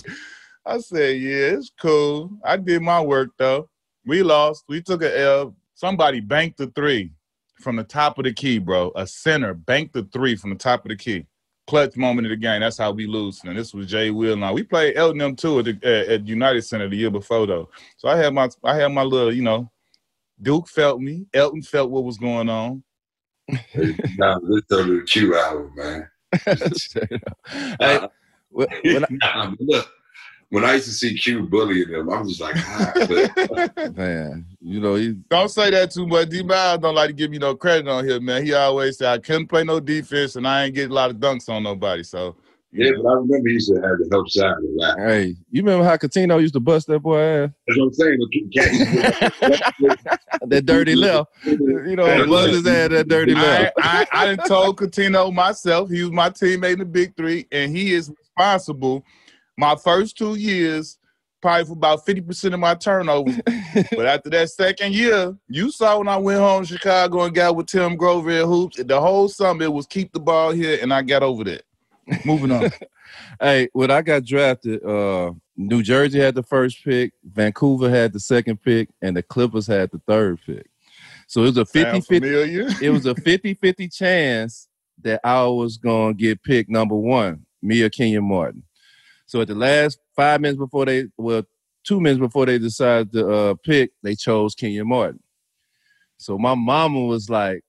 [0.66, 2.28] I said, yeah, it's cool.
[2.44, 3.68] I did my work though.
[4.04, 4.64] We lost.
[4.68, 5.54] We took a L.
[5.74, 7.12] Somebody banked the three
[7.56, 8.92] from the top of the key, bro.
[8.96, 11.26] A center banked the three from the top of the key.
[11.66, 12.60] Clutch moment of the game.
[12.60, 13.40] That's how we lose.
[13.44, 14.36] And this was Jay Will.
[14.36, 17.68] Now we played Elton too at, the, at, at United Center the year before though.
[17.96, 19.70] So I had my I had my little, you know,
[20.40, 21.26] Duke felt me.
[21.34, 22.84] Elton felt what was going on.
[23.48, 26.10] Nah, this is the Q album, man.
[27.80, 28.08] hey,
[28.50, 29.88] when when I, Nah, look,
[30.50, 32.92] when I used to see Q bullying them, I'm just like, ah,
[33.96, 36.28] man, you know, he, Don't say that too much.
[36.28, 38.44] D Miles don't like to give me no credit on here, man.
[38.44, 41.16] He always said I couldn't play no defense and I ain't get a lot of
[41.16, 42.02] dunks on nobody.
[42.04, 42.36] So
[42.72, 44.98] yeah, but I remember he used to have the help side of the rap.
[44.98, 47.50] hey, you remember how Cuttino used to bust that boy ass?
[47.66, 48.18] That's what I'm saying.
[48.20, 48.30] But
[49.42, 50.00] Cat-
[50.48, 51.30] That dirty left.
[51.44, 53.74] You know, Hey, bust his ass that dirty I, left.
[53.78, 55.88] I, I done told Cuttino myself.
[55.90, 59.04] He was my teammate in the Big Three, and he is responsible.
[59.56, 60.98] My first two years,
[61.40, 63.32] probably for about fifty percent of my turnover.
[63.92, 67.56] but after that second year, you saw when I went home to Chicago and got
[67.56, 68.82] with Tim Grover at hoops.
[68.82, 71.62] The whole summer it was keep the ball here, and I got over that.
[72.24, 72.70] Moving on.
[73.40, 78.20] Hey, when I got drafted, uh, New Jersey had the first pick, Vancouver had the
[78.20, 80.66] second pick, and the Clippers had the third pick.
[81.26, 82.28] So it was a 50 50
[82.84, 84.68] it was a 50-50 chance
[85.02, 88.62] that I was gonna get picked number one, me or Kenyon Martin.
[89.26, 91.42] So at the last five minutes before they well,
[91.84, 95.20] two minutes before they decided to uh, pick, they chose Kenyon Martin.
[96.18, 97.62] So my mama was like,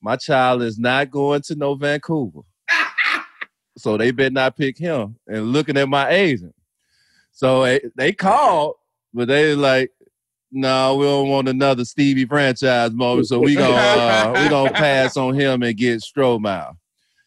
[0.00, 2.40] My child is not going to no Vancouver.
[3.78, 5.16] so they better not pick him.
[5.26, 6.54] And looking at my agent.
[7.32, 8.74] So they called,
[9.14, 9.90] but they like,
[10.52, 13.28] no, we don't want another Stevie franchise moment.
[13.28, 16.76] So we gonna uh, we gonna pass on him and get Stromile.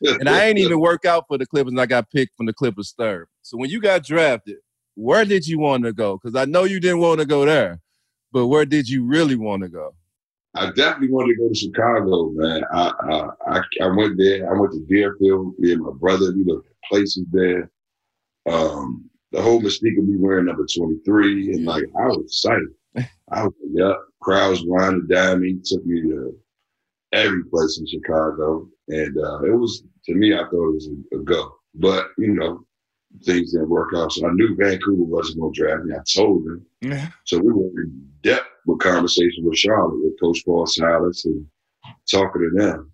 [0.02, 2.54] And I ain't even work out for the Clippers, and I got picked from the
[2.54, 3.28] Clippers third.
[3.54, 4.56] So when you got drafted,
[4.96, 6.18] where did you want to go?
[6.18, 7.80] Because I know you didn't want to go there,
[8.32, 9.94] but where did you really want to go?
[10.56, 12.64] I definitely wanted to go to Chicago, man.
[12.74, 14.52] I, I I I went there.
[14.52, 15.54] I went to Deerfield.
[15.60, 16.34] Me and my brother.
[16.36, 17.70] We looked at places there.
[18.50, 22.70] Um, the whole mystique of me wearing number twenty three, and like I was excited.
[23.32, 23.94] I was like, yeah.
[24.20, 26.36] Crowds wanted down me, took me to
[27.12, 30.34] every place in Chicago, and uh, it was to me.
[30.34, 32.66] I thought it was a, a go, but you know,
[33.22, 34.12] things didn't work out.
[34.12, 35.96] So I knew Vancouver wasn't going to draft me.
[35.96, 36.66] I told them.
[36.82, 37.10] Yeah.
[37.26, 41.46] So we were in depth with conversation with Charlotte, with Coach Paul Silas, and
[42.10, 42.92] talking to them.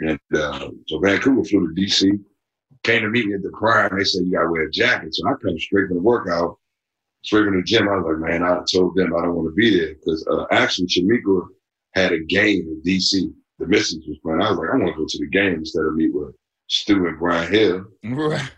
[0.00, 2.18] And uh, so Vancouver flew to DC,
[2.82, 3.96] came to meet me at the prime.
[3.96, 5.14] They said, You got to wear a jacket.
[5.14, 6.58] So I come straight from the workout,
[7.22, 7.88] straight from the gym.
[7.88, 10.46] I was like, Man, I told them I don't want to be there because uh,
[10.50, 11.46] actually, Shamika
[11.94, 13.32] had a game in DC.
[13.58, 14.40] The missus was playing.
[14.40, 16.34] I was like, I want to go to the game instead of meet with
[16.68, 17.84] Stu and Brian Hill.
[18.04, 18.50] Right.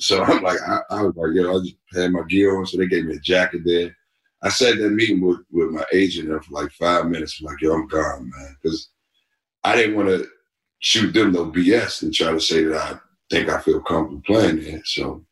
[0.00, 2.76] So I'm like, I, I was like, yo, I just had my gear on, so
[2.76, 3.94] they gave me a jacket there.
[4.42, 7.38] I sat in that meeting with, with my agent there for like five minutes.
[7.40, 8.90] I'm like, yo, I'm gone, man, because
[9.64, 10.26] I didn't want to
[10.78, 12.98] shoot them no BS and try to say that I
[13.30, 14.80] think I feel comfortable playing there.
[14.84, 15.24] So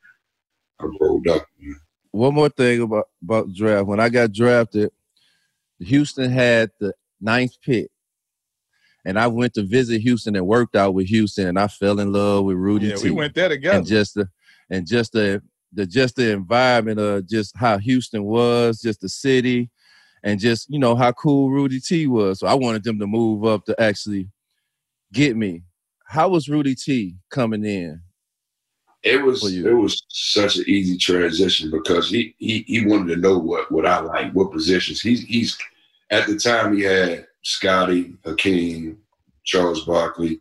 [0.80, 1.46] I rolled up.
[1.60, 1.76] Man.
[2.10, 3.86] One more thing about about the draft.
[3.86, 4.90] When I got drafted,
[5.78, 7.88] Houston had the ninth pick.
[9.04, 12.12] And I went to visit Houston and worked out with Houston, and I fell in
[12.12, 13.04] love with Rudy Yeah, T.
[13.04, 13.78] we went there together.
[13.78, 14.28] and just the
[14.70, 19.70] and just the the just the environment of just how Houston was, just the city,
[20.22, 22.40] and just you know how cool Rudy T was.
[22.40, 24.28] So I wanted them to move up to actually
[25.12, 25.62] get me.
[26.06, 28.00] How was Rudy T coming in?
[29.02, 33.38] It was it was such an easy transition because he he he wanted to know
[33.38, 35.00] what what I like, what positions.
[35.00, 35.56] He's he's
[36.10, 38.98] at the time he had Scotty, Hakeem,
[39.44, 40.40] Charles Barkley,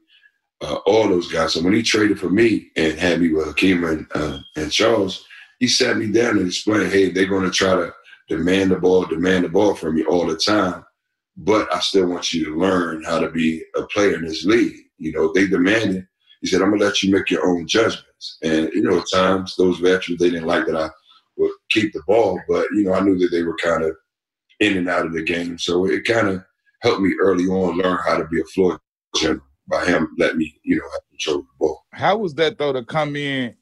[0.66, 1.54] uh, all those guys.
[1.54, 5.26] So when he traded for me and had me with Hakeem and uh, and Charles,
[5.60, 7.94] he sat me down and explained, hey, they're going to try to
[8.28, 10.84] demand the ball, demand the ball from you all the time,
[11.38, 14.76] but I still want you to learn how to be a player in this league.
[14.98, 16.08] You know, they demanded.
[16.42, 18.38] He said, I'm gonna let you make your own judgments.
[18.44, 20.90] And you know, at times those veterans they didn't like that I
[21.38, 23.96] would keep the ball, but you know, I knew that they were kind of
[24.60, 25.60] in and out of the game.
[25.60, 26.44] So it kind of
[26.82, 28.80] helped me early on learn how to be a floor
[29.16, 31.86] general by him letting me, you know, have control of the ball.
[31.92, 33.56] How was that though to come in?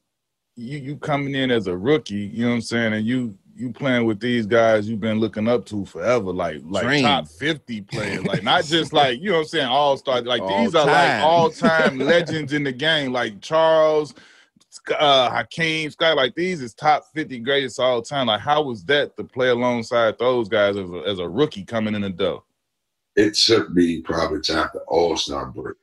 [0.55, 3.71] You you coming in as a rookie, you know what I'm saying, and you you
[3.71, 7.03] playing with these guys you've been looking up to forever, like like Dream.
[7.03, 10.25] top 50 players, like not just like you know what I'm saying, all stars.
[10.25, 14.13] Like all these are like all time legends in the game, like Charles,
[14.97, 18.27] uh Hakeem, Scott, like these is top 50 greatest all time.
[18.27, 21.95] Like, how was that to play alongside those guys as a, as a rookie coming
[21.95, 22.43] in the door?
[23.15, 25.77] It took me probably time the all-star break.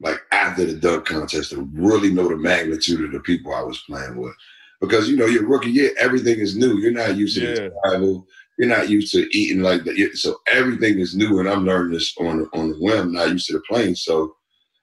[0.00, 3.82] Like after the dunk contest to really know the magnitude of the people I was
[3.88, 4.34] playing with
[4.80, 6.78] because you know you're rookie year, everything is new.
[6.78, 7.68] You're not used to yeah.
[7.84, 8.26] travel.
[8.58, 10.10] You're not used to eating like that.
[10.14, 13.12] So everything is new, and I'm learning this on on the whim.
[13.12, 14.34] Not used to the plane, so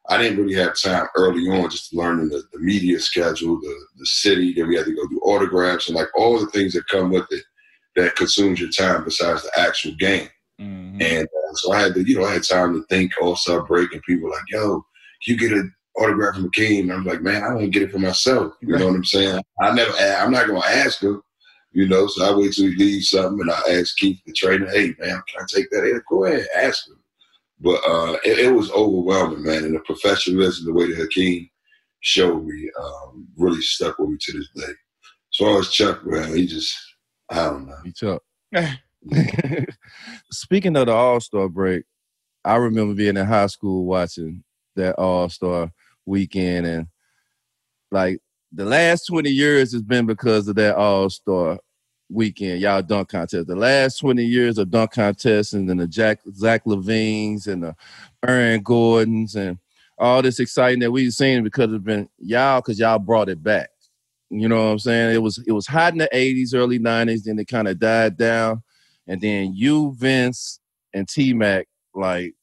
[0.10, 4.06] I didn't really have time early on just learning the, the media schedule, the the
[4.06, 4.54] city.
[4.54, 7.26] Then we had to go do autographs and like all the things that come with
[7.32, 7.44] it
[7.96, 10.30] that consumes your time besides the actual game.
[10.60, 11.02] Mm-hmm.
[11.02, 13.68] And uh, so I had to, you know, I had time to think all sub
[13.68, 14.86] break, and people like, "Yo,
[15.28, 16.92] you get an autograph from King.
[16.92, 18.54] I'm like, man, I don't get it for myself.
[18.62, 19.42] You know what I'm saying?
[19.62, 21.22] I never, I'm not gonna ask him.
[21.72, 24.70] You know, so I wait till he leaves something and I ask Keith, the trainer,
[24.70, 25.84] hey man, can I take that?
[25.84, 27.00] Hey, go ahead, ask him.
[27.60, 31.50] But uh, it, it, was overwhelming, man, and the professionalism, the way that Hakeem
[32.02, 34.72] showed me, um, really stuck with me to this day.
[34.72, 36.78] As far as Chuck, man, he just,
[37.30, 37.78] I don't know.
[37.84, 38.22] He Chuck.
[40.32, 41.86] Speaking of the All Star break,
[42.44, 44.44] I remember being in high school watching
[44.76, 45.72] that All Star
[46.06, 46.88] weekend and
[47.92, 48.20] like
[48.52, 51.60] the last 20 years has been because of that all-star
[52.10, 53.48] weekend, y'all dunk contest.
[53.48, 57.76] The last 20 years of dunk contests and then the Jack Zach LaVines and the
[58.28, 59.58] Aaron Gordons and
[59.98, 63.70] all this exciting that we've seen because it's been y'all because y'all brought it back.
[64.30, 65.16] You know what I'm saying?
[65.16, 68.18] It was it was hot in the 80s, early 90s, then it kind of died
[68.18, 68.64] down.
[69.08, 70.60] And then you, Vince,
[70.94, 72.34] and T Mac like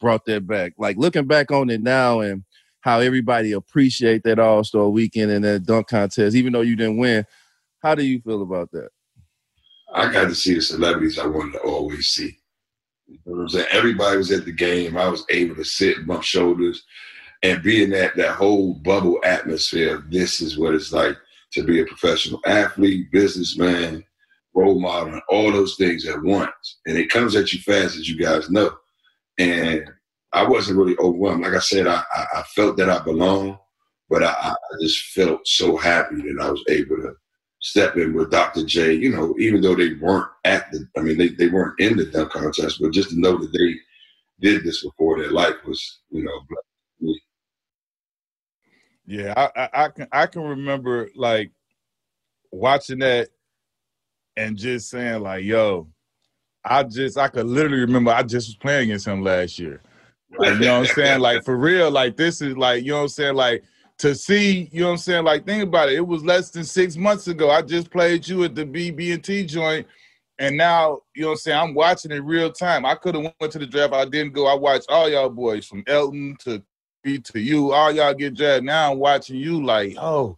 [0.00, 0.74] brought that back.
[0.78, 2.44] Like looking back on it now and
[2.80, 6.98] how everybody appreciate that All Star weekend and that dunk contest, even though you didn't
[6.98, 7.26] win.
[7.82, 8.88] How do you feel about that?
[9.92, 12.38] I got to see the celebrities I wanted to always see.
[13.06, 13.66] You know what I'm saying?
[13.70, 14.96] Everybody was at the game.
[14.96, 16.84] I was able to sit and bump shoulders
[17.42, 20.04] and be in that that whole bubble atmosphere.
[20.08, 21.16] This is what it's like
[21.52, 24.04] to be a professional athlete, businessman,
[24.54, 26.78] role model, and all those things at once.
[26.86, 28.76] And it comes at you fast, as you guys know.
[29.38, 29.90] And
[30.32, 31.42] I wasn't really overwhelmed.
[31.44, 32.02] Like I said, I,
[32.34, 33.56] I, felt that I belonged,
[34.08, 37.14] but I, I, just felt so happy that I was able to
[37.60, 38.64] step in with Dr.
[38.64, 38.94] J.
[38.94, 42.06] You know, even though they weren't at the, I mean, they, they weren't in the
[42.06, 43.74] dunk contest, but just to know that they
[44.40, 46.40] did this before their life was, you know,
[49.06, 51.52] yeah, I, I, I can I can remember like
[52.50, 53.28] watching that
[54.36, 55.88] and just saying like, "Yo,
[56.66, 59.80] I just I could literally remember I just was playing against him last year."
[60.38, 61.20] Like, you know what I'm saying?
[61.20, 63.34] Like for real, like this is like, you know what I'm saying?
[63.36, 63.64] Like
[63.98, 65.24] to see, you know what I'm saying?
[65.24, 65.96] Like think about it.
[65.96, 67.50] It was less than six months ago.
[67.50, 69.86] I just played you at the BB&T joint.
[70.38, 71.58] And now, you know what I'm saying?
[71.58, 72.84] I'm watching it real time.
[72.84, 73.94] I could have went to the draft.
[73.94, 74.46] I didn't go.
[74.46, 76.62] I watched all y'all boys from Elton to
[77.02, 77.72] B to you.
[77.72, 78.64] All y'all get drafted.
[78.64, 80.36] Now I'm watching you like, oh,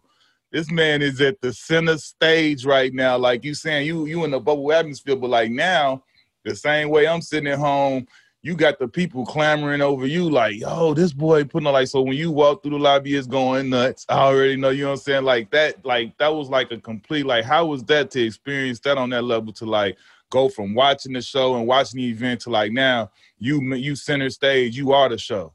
[0.53, 3.17] this man is at the center stage right now.
[3.17, 6.03] Like you saying, you you in the bubble atmosphere, but like now,
[6.43, 8.07] the same way I'm sitting at home
[8.41, 12.01] you got the people clamoring over you like, yo, this boy putting on like so
[12.01, 14.05] when you walk through the lobby, it's going nuts.
[14.07, 15.23] I already know, you know what I'm saying?
[15.25, 18.97] Like that, like that was like a complete like how was that to experience that
[18.97, 19.97] on that level to like
[20.29, 24.29] go from watching the show and watching the event to like now you you center
[24.29, 25.53] stage, you are the show.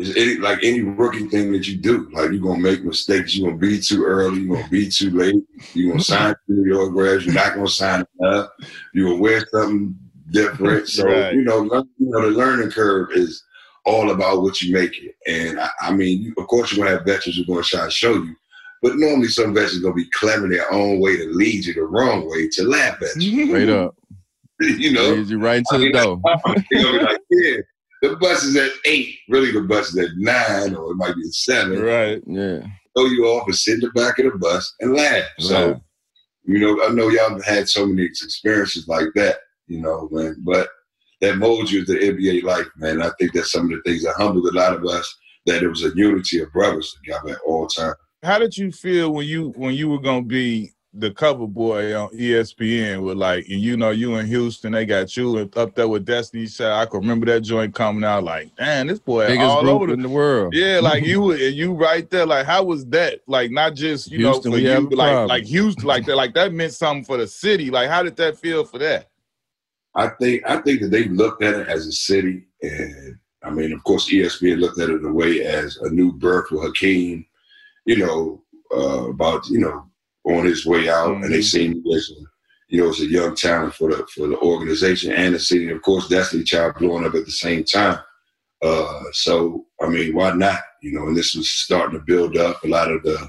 [0.00, 2.08] It's any, like any rookie thing that you do.
[2.12, 3.36] Like you're gonna make mistakes.
[3.36, 4.40] You're gonna be too early.
[4.40, 5.44] You're gonna be too late.
[5.74, 7.26] You're gonna sign your autographs.
[7.26, 8.54] You're not gonna sign up.
[8.94, 9.94] You're gonna wear something
[10.30, 10.88] different.
[10.88, 11.34] So right.
[11.34, 13.44] you know, you know, the learning curve is
[13.84, 15.14] all about what you make it.
[15.26, 17.84] And I, I mean, you, of course, you're gonna have veterans who are gonna try
[17.84, 18.34] to show you,
[18.80, 21.74] but normally some veterans are gonna be clever in their own way to lead you
[21.74, 23.48] the wrong way to laugh at you.
[23.48, 23.94] Straight up.
[24.60, 27.02] you know, leads you right into I mean, the door.
[27.02, 27.56] like, yeah,
[28.02, 29.16] the bus is at eight.
[29.28, 31.80] Really, the bus is at nine, or it might be at seven.
[31.80, 32.22] Right.
[32.26, 32.66] Yeah.
[32.96, 35.22] Throw you off and sit in the back of the bus and laugh.
[35.22, 35.26] Right.
[35.38, 35.80] So,
[36.44, 39.38] you know, I know y'all have had so many experiences like that
[39.70, 40.36] you know, man.
[40.40, 40.68] But
[41.22, 43.00] that molds you to NBA life, man.
[43.00, 45.68] I think that's some of the things that humbled a lot of us, that it
[45.68, 47.96] was a unity of brothers together at all times.
[48.22, 52.08] How did you feel when you when you were gonna be the cover boy on
[52.10, 56.04] ESPN with like, and you know, you in Houston, they got you up there with
[56.04, 56.88] Destiny Child.
[56.88, 59.86] I can remember that joint coming out like, man, this boy Biggest all group over
[59.86, 60.52] the in the world.
[60.54, 62.26] Yeah, like you and you right there.
[62.26, 63.20] Like, how was that?
[63.26, 66.16] Like, not just you Houston, know for you, like like Houston, like that.
[66.16, 67.70] Like that meant something for the city.
[67.70, 69.08] Like, how did that feel for that?
[69.94, 73.72] I think I think that they looked at it as a city, and I mean,
[73.72, 77.26] of course, ESPN looked at it in a way as a new birth for Hakeem.
[77.84, 78.42] You know,
[78.74, 79.89] uh, about you know
[80.24, 81.44] on his way out, and they Mhm.
[81.50, 82.14] seen me as a,
[82.68, 85.70] you know as a young talent for the for the organization and the city.
[85.70, 87.98] Of course, Destiny Child blowing up at the same time.
[88.62, 90.60] Uh, so I mean, why not?
[90.82, 92.62] You know, and this was starting to build up.
[92.64, 93.28] A lot of the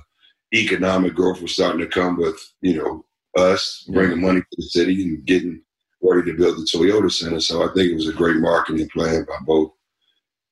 [0.53, 3.05] economic growth was starting to come with you know
[3.37, 5.61] us bringing money to the city and getting
[6.01, 7.39] ready to build the Toyota Center.
[7.39, 9.71] So I think it was a great marketing plan by both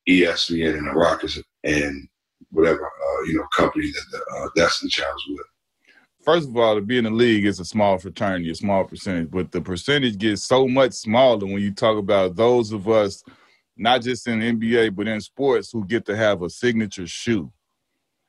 [0.07, 2.07] ESPN and the Rockets and
[2.51, 5.47] whatever uh, you know company that the uh, Destiny Child was with.
[6.29, 9.31] First of all, to be in the league is a small fraternity, a small percentage,
[9.31, 13.23] but the percentage gets so much smaller when you talk about those of us,
[13.75, 17.51] not just in NBA, but in sports, who get to have a signature shoe.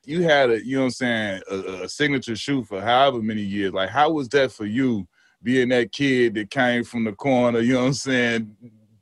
[0.03, 3.43] You had a, you know what I'm saying, a, a signature shoe for however many
[3.43, 3.71] years.
[3.71, 5.07] Like, how was that for you,
[5.43, 8.55] being that kid that came from the corner, you know what I'm saying,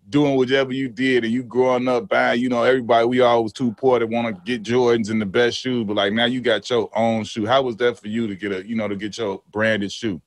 [0.10, 3.54] doing whatever you did and you growing up buying, you know, everybody, we all was
[3.54, 6.42] too poor to want to get Jordans and the best shoes, but like now you
[6.42, 7.46] got your own shoe.
[7.46, 10.22] How was that for you to get a, you know, to get your branded shoe?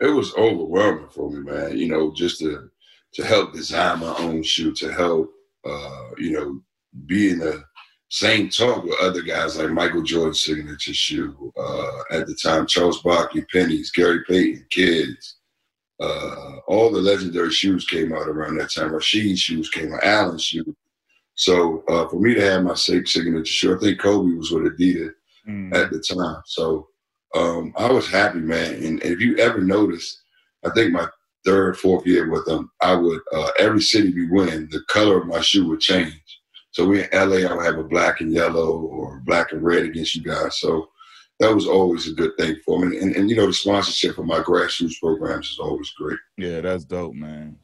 [0.00, 1.76] It was overwhelming for me, man.
[1.76, 2.70] You know, just to
[3.14, 5.30] to help design my own shoe, to help
[5.64, 6.60] uh, you know,
[7.06, 7.64] be in the
[8.08, 11.52] same talk with other guys like Michael Jordan's signature shoe.
[11.56, 15.36] Uh, at the time, Charles Barkley, Pennies, Gary Payton, Kids.
[16.04, 18.90] Uh, all the legendary shoes came out around that time.
[18.90, 20.74] Rasheed shoes came out, Allen shoes.
[21.34, 24.64] So uh, for me to have my sig- signature shoe, I think Kobe was with
[24.64, 25.12] Adidas
[25.74, 26.42] at the time.
[26.46, 26.88] So
[27.34, 28.74] um, I was happy, man.
[28.74, 30.22] And, and if you ever noticed,
[30.64, 31.06] I think my
[31.44, 35.26] third, fourth year with them, I would uh, every city we win, the color of
[35.26, 36.20] my shoe would change.
[36.70, 39.84] So we in LA, I would have a black and yellow or black and red
[39.84, 40.58] against you guys.
[40.58, 40.88] So
[41.40, 42.98] that was always a good thing for me.
[42.98, 46.18] And, and you know, the sponsorship for my grassroots programs is always great.
[46.38, 47.58] Yeah, that's dope, man.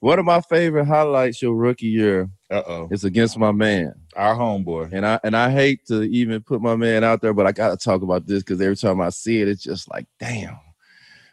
[0.00, 3.94] One of my favorite highlights your rookie year Uh oh, is against my man.
[4.16, 4.92] our homeboy.
[4.92, 7.76] And I and I hate to even put my man out there, but I gotta
[7.76, 10.58] talk about this because every time I see it, it's just like, damn.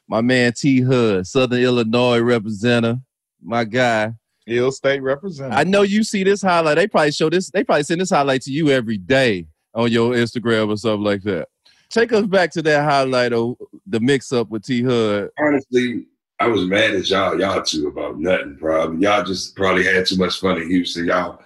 [0.08, 3.00] My man T-Hud, Southern Illinois representative,
[3.42, 4.14] my guy.
[4.46, 5.58] Ill State representative.
[5.58, 6.76] I know you see this highlight.
[6.76, 10.14] They probably show this, they probably send this highlight to you every day on your
[10.14, 11.48] Instagram or something like that.
[11.90, 13.56] Take us back to that highlight of
[13.88, 15.30] the mix up with T-Hud.
[15.40, 16.06] Honestly,
[16.40, 19.04] I was mad at y'all, y'all two about nothing, probably.
[19.04, 21.06] Y'all just probably had too much fun in Houston.
[21.06, 21.40] Y'all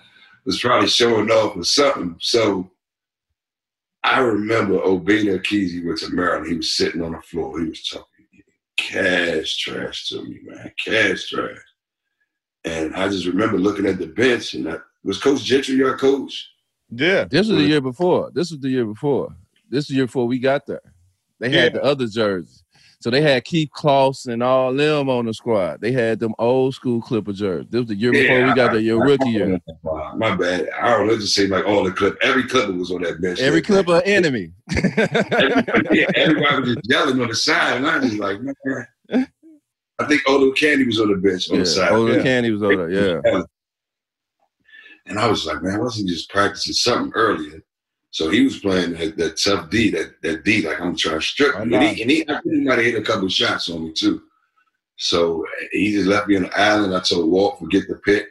[0.45, 2.15] was probably showing off or something.
[2.19, 2.69] So
[4.04, 6.47] I remember Obinna Ekezie went to Maryland.
[6.47, 7.60] He was sitting on the floor.
[7.60, 8.06] He was talking
[8.78, 10.71] cash trash to me, man.
[10.84, 11.58] Cash trash.
[12.65, 16.49] And I just remember looking at the bench and I, was Coach Gentry your coach?
[16.89, 18.32] yeah, This was the year before.
[18.32, 19.34] This was the year before.
[19.69, 20.82] This was year before we got there.
[21.39, 21.79] They had Yeah.
[21.79, 22.63] the other jerseys.
[23.01, 25.79] So they had Keith Closs and all them on the squad.
[25.79, 27.69] They had them old school Clipper jerseys.
[27.69, 29.58] This was the year before we got there, your rookie year.
[30.17, 30.69] My bad.
[30.82, 31.13] I don't know.
[31.13, 32.17] Let's just say like all the clip.
[32.21, 33.39] Every clipper was on that bench.
[33.39, 34.51] Every Clipper enemy.
[34.75, 39.27] Everybody, yeah, everybody was just yelling on the side, and I was like, man.
[39.99, 41.91] I think Olowokandi was on the bench on yeah, the side.
[41.93, 42.23] Older yeah.
[42.23, 42.89] Candy was on there.
[42.89, 43.41] Yeah.
[45.05, 47.62] And I was like, man, wasn't he just practicing something earlier?
[48.12, 51.26] So he was playing that, that tough D, that, that D, like I'm trying to
[51.26, 51.74] strip oh, him.
[51.74, 53.93] And he, and he, I think he might have hit a couple shots on me
[53.93, 54.22] too.
[54.98, 56.95] So eh, he just left me on the island.
[56.95, 58.28] I told Walt, forget the pick.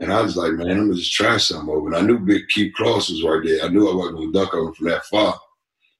[0.00, 1.88] And I was like, man, I'm gonna just try something over.
[1.88, 3.64] And I knew Big Keith Closs was right there.
[3.64, 5.38] I knew I wasn't gonna duck on him from that far.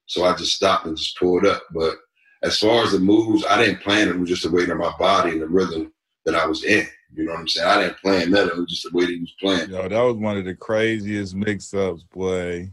[0.05, 1.63] So I just stopped and just pulled up.
[1.73, 1.95] But
[2.43, 4.15] as far as the moves, I didn't plan it.
[4.15, 5.91] It was just the way that my body and the rhythm
[6.25, 6.87] that I was in.
[7.13, 7.67] You know what I'm saying?
[7.67, 8.47] I didn't plan that.
[8.47, 9.69] It was just the way that he was playing.
[9.71, 12.71] Yo, that was one of the craziest mix-ups, boy.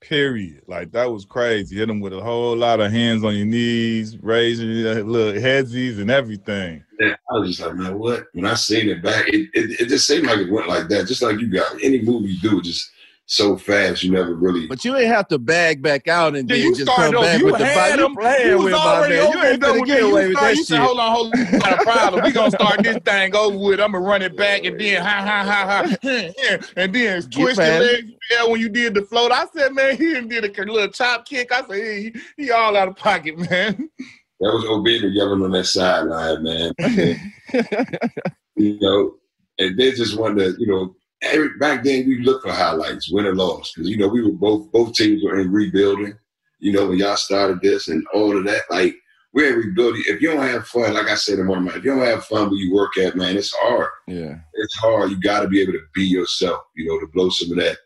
[0.00, 0.62] Period.
[0.66, 1.76] Like that was crazy.
[1.76, 5.98] Hit him with a whole lot of hands on your knees, raising your little headsies
[5.98, 6.84] and everything.
[7.00, 8.26] Yeah, I was just like, man, what?
[8.32, 11.08] When I seen it back, it, it, it just seemed like it went like that.
[11.08, 12.90] Just like you got any movie do, just
[13.28, 14.66] so fast, you never really.
[14.68, 17.22] But you ain't have to bag back out and Yeah, then you just come off.
[17.24, 18.02] back You with the had body.
[18.02, 19.26] You playing You was with my already man.
[19.26, 20.78] over You ain't and done get away You with started- that you said.
[20.78, 21.58] Hold on, hold on.
[21.58, 22.24] Got a problem.
[22.24, 23.80] We gonna start this thing over with.
[23.80, 25.96] I'm gonna run it back and then ha ha ha ha,
[26.76, 28.12] and then twist your legs.
[28.30, 31.26] Yeah, when you did the float, I said, man, he done did a little chop
[31.26, 31.50] kick.
[31.52, 33.90] I said, he, he all out of pocket, man.
[34.38, 36.72] That was Obinna yelling on that sideline, man.
[38.56, 39.14] you know,
[39.58, 40.94] and they just wanted to, you know,
[41.32, 44.32] every, back then we looked for highlights, win or loss, because you know we were
[44.32, 46.18] both both teams were in rebuilding,
[46.58, 48.96] you know, when y'all started this and all of that, like
[49.32, 50.02] we're rebuilding.
[50.06, 52.06] If you don't have fun, like I said in one of my, if you don't
[52.06, 53.88] have fun where you work at, man, it's hard.
[54.06, 54.36] Yeah.
[54.54, 55.10] It's hard.
[55.10, 57.76] You got to be able to be yourself, you know, to blow some of that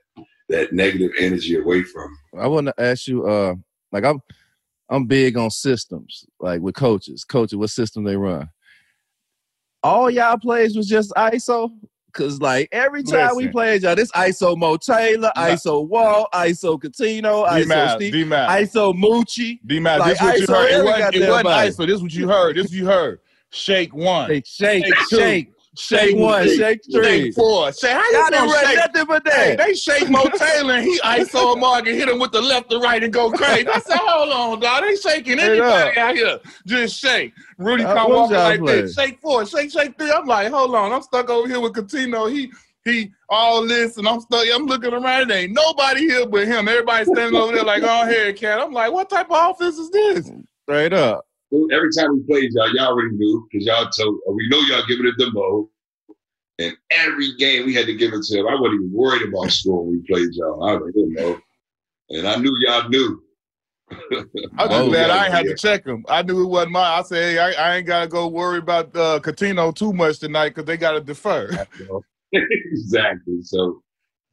[0.49, 2.17] that negative energy away from.
[2.37, 3.55] I want to ask you, uh,
[3.93, 4.21] like I'm,
[4.89, 7.25] I'm big on systems, like with coaches.
[7.25, 8.49] Coaches, what system they run?
[9.83, 11.71] All y'all plays was just ISO.
[12.13, 13.53] Cause like every time we Listen.
[13.53, 15.43] played y'all, this ISO Mo Taylor, Nah.
[15.47, 18.15] ISO Wall, ISO Cuttino, ISO Steve.
[18.15, 19.59] ISO Moochie.
[19.67, 20.71] D-Mal, Like, this what you ISO heard.
[20.71, 21.47] It wasn't, it wasn't.
[21.49, 21.87] ISO.
[21.87, 22.57] This is what you heard.
[22.57, 23.21] This is what you heard.
[23.51, 24.29] Shake one.
[24.29, 27.05] Shake, shake, Shake shake, shake one, shake three.
[27.25, 27.73] Shake four.
[27.73, 28.77] Shake, how you gonna shake?
[28.77, 29.67] nothing but Hey, that.
[29.67, 32.81] they shake Mo Taylor and he ISO Mark and hit him with the left or
[32.81, 33.67] right and go crazy.
[33.69, 34.83] I said, hold on, dog.
[34.83, 36.39] They shaking anybody out here.
[36.67, 37.33] Just shake.
[37.59, 38.83] Rudy Uh, come walking like play?
[38.83, 38.95] this.
[38.95, 40.11] Shake four, shake, shake three.
[40.11, 40.93] I'm like, hold on.
[40.93, 42.31] I'm stuck over here with Cuttino.
[42.31, 42.53] He
[42.85, 44.47] he all this and I'm stuck.
[44.53, 45.31] I'm looking around.
[45.31, 46.69] Ain't nobody here but him.
[46.69, 48.61] Everybody standing over there like, oh here, cat.
[48.61, 50.31] I'm like, what type of office is this?
[50.65, 51.27] Straight up.
[51.53, 55.07] Every time we played y'all, y'all already knew because y'all told we know y'all giving
[55.07, 55.69] it to Mo.
[56.59, 58.47] And every game we had to give it to him.
[58.47, 60.63] I wasn't even worried about scoring when we played y'all.
[60.63, 61.41] I was like, you know.
[62.11, 63.23] And I knew y'all knew.
[64.59, 66.05] I'm just glad I ain't had to check him.
[66.09, 66.99] I knew it wasn't mine.
[66.99, 70.51] I said, hey, I, I ain't gotta go worry about uh, Cuttino too much tonight
[70.51, 71.67] because they gotta defer.
[72.33, 73.43] exactly.
[73.43, 73.83] So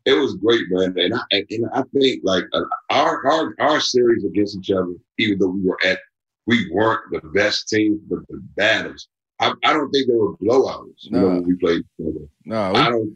[0.05, 0.93] it was great, man.
[0.97, 5.39] And I and I think like uh, our our our series against each other, even
[5.39, 5.99] though we were at
[6.47, 9.07] we weren't the best team, but the battles.
[9.39, 11.03] I, I don't think there were blowouts.
[11.03, 11.27] You know No.
[11.35, 11.83] when we played.
[12.45, 13.15] No, I don't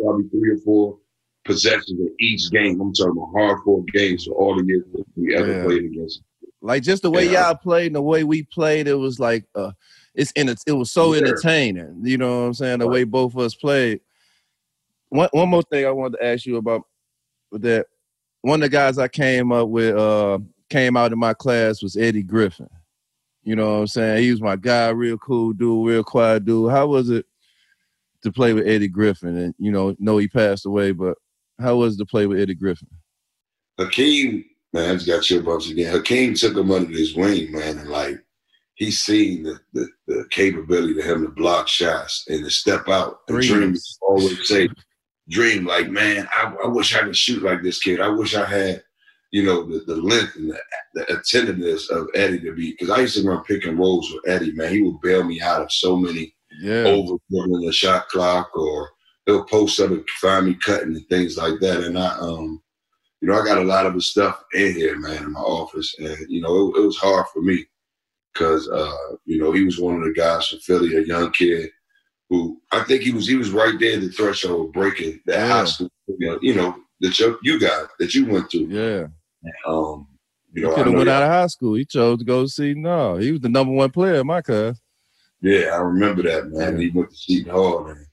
[0.00, 0.98] probably three or four
[1.44, 2.80] possessions in each game.
[2.80, 5.62] I'm talking about hard four games for all the years that we ever Yeah.
[5.64, 6.22] played against.
[6.60, 7.46] like just the way Yeah.
[7.46, 9.72] y'all played and the way we played, it was like uh
[10.14, 11.20] it's in it was so Yeah.
[11.20, 12.00] entertaining.
[12.04, 12.78] You know what I'm saying?
[12.80, 14.00] The way both of us played.
[15.08, 16.82] One one more thing I wanted to ask you about
[17.52, 17.86] that.
[18.42, 20.38] One of the guys I came up with uh
[20.68, 22.68] came out in my class was Eddie Griffin.
[23.42, 24.22] You know what I'm saying?
[24.22, 26.70] He was my guy, real cool dude, real quiet dude.
[26.70, 27.26] How was it
[28.22, 29.36] to play with Eddie Griffin?
[29.36, 31.16] And you know, know he passed away, but
[31.58, 32.88] how was it to play with Eddie Griffin?
[33.78, 35.92] Hakeem, man, I just got chill bumps again.
[35.92, 38.22] Hakeem took him under his wing, man, and like
[38.78, 43.20] he's seen the, the, the capability to him to block shots and to step out.
[43.28, 43.40] And.
[43.40, 44.68] Dream always say,
[45.28, 48.00] Dream, like, man, I, I wish I could shoot like this kid.
[48.00, 48.82] I wish I had,
[49.30, 50.58] you know, the, the length and the,
[50.94, 54.28] the attentiveness of Eddie to be, because I used to run pick and rolls with
[54.28, 54.72] Eddie, man.
[54.72, 56.84] He would bail me out of so many Yeah.
[56.86, 58.90] overrunning the shot clock or
[59.26, 61.82] he'll post up and find me cutting and things like that.
[61.84, 62.62] And I, um,
[63.20, 65.94] you know, I got a lot of his stuff in here, man, in my office.
[65.98, 67.66] And, you know, it, it was hard for me
[68.32, 71.70] because, uh, you know, he was one of the guys from Philly, a young kid
[72.30, 75.38] who I think he was, he was right there at the threshold of breaking that
[75.38, 75.48] Yeah.
[75.48, 78.68] high school, you know, you know, that you, you got, that you went through.
[78.68, 79.06] Yeah.
[79.66, 80.06] Um,
[80.52, 81.74] you know, I could have went out of high school.
[81.74, 82.74] He chose to go see.
[82.74, 84.80] No, he was the number one player in my class.
[85.40, 86.74] Yeah, I remember that, man.
[86.74, 86.84] Yeah.
[86.86, 88.06] He went to Seton Hall, man.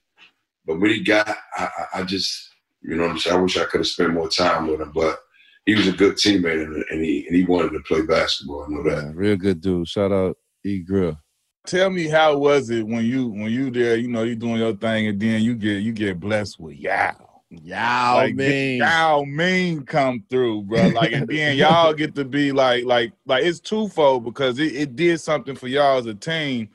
[0.64, 2.50] But when he got, I, I, I just,
[2.82, 3.36] you know what I'm saying?
[3.36, 5.18] I wish I could have spent more time with him, but
[5.64, 8.64] he was a good teammate and, and he and he wanted to play basketball.
[8.64, 9.04] I know that.
[9.04, 9.88] Yeah, real good dude.
[9.88, 11.18] Shout out E Grill.
[11.66, 14.76] Tell me how was it when you when you there, you know, you doing your
[14.76, 17.25] thing and then you get you get blessed with Yao.
[17.64, 18.78] Yao like Ming.
[18.78, 20.88] Yao Ming come through, bro.
[20.88, 24.96] Like and then y'all get to be like like like it's twofold because it, it
[24.96, 26.68] did something for y'all as a team.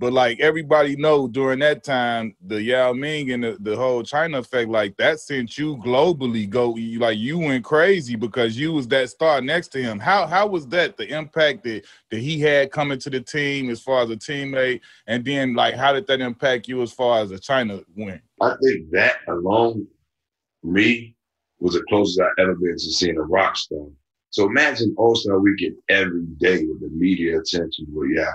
[0.00, 4.38] But like everybody know during that time, the Yao Ming and the, the whole China
[4.38, 8.88] effect, like that sent you globally go you- like you went crazy because you was
[8.88, 10.00] that star next to him.
[10.00, 13.80] How how was that the impact that that he had coming to the team as
[13.80, 17.30] far as a teammate, and then like how did that impact you as far as
[17.30, 18.20] the China win?
[18.40, 19.86] I think that alone,
[20.64, 21.14] me,
[21.60, 23.86] was the closest I ever been to seeing a rock star.
[24.30, 28.32] So imagine All Star Weekend every day with the media attention with yeah,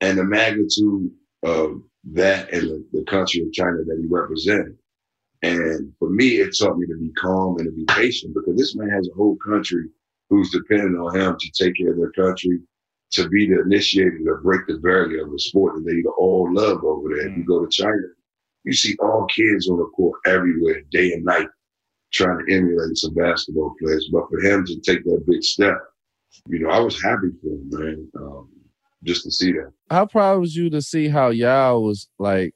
[0.00, 1.10] and the magnitude
[1.42, 1.82] of
[2.12, 4.76] that and the, the country of China that he represented.
[5.42, 8.74] And for me, it taught me to be calm and to be patient because this
[8.74, 9.84] man has a whole country
[10.30, 12.58] who's dependent on him to take care of their country,
[13.12, 16.82] to be the initiator to break the barrier of a sport that they all love
[16.84, 17.28] over there.
[17.28, 17.46] If you mm.
[17.46, 18.02] go to China,
[18.68, 21.48] you see all kids on the court everywhere, day and night,
[22.12, 24.08] trying to emulate some basketball players.
[24.12, 25.76] But for him to take that big step,
[26.48, 28.50] you know, I was happy for him, man, um,
[29.04, 29.72] just to see that.
[29.90, 32.54] How proud was you to see how Yao was like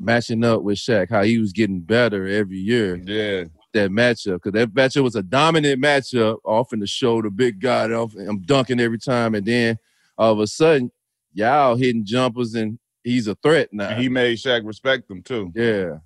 [0.00, 1.10] matching up with Shaq?
[1.10, 2.96] How he was getting better every year.
[2.96, 3.44] Yeah.
[3.74, 7.92] That matchup, because that matchup was a dominant matchup, often to show the big guy.
[7.92, 9.76] off- I'm dunking every time, and then
[10.16, 10.90] all of a sudden,
[11.34, 13.88] Yao hitting jumpers, and he's a threat now.
[13.88, 15.52] And he made Shaq respect him too.
[15.54, 15.98] yeah,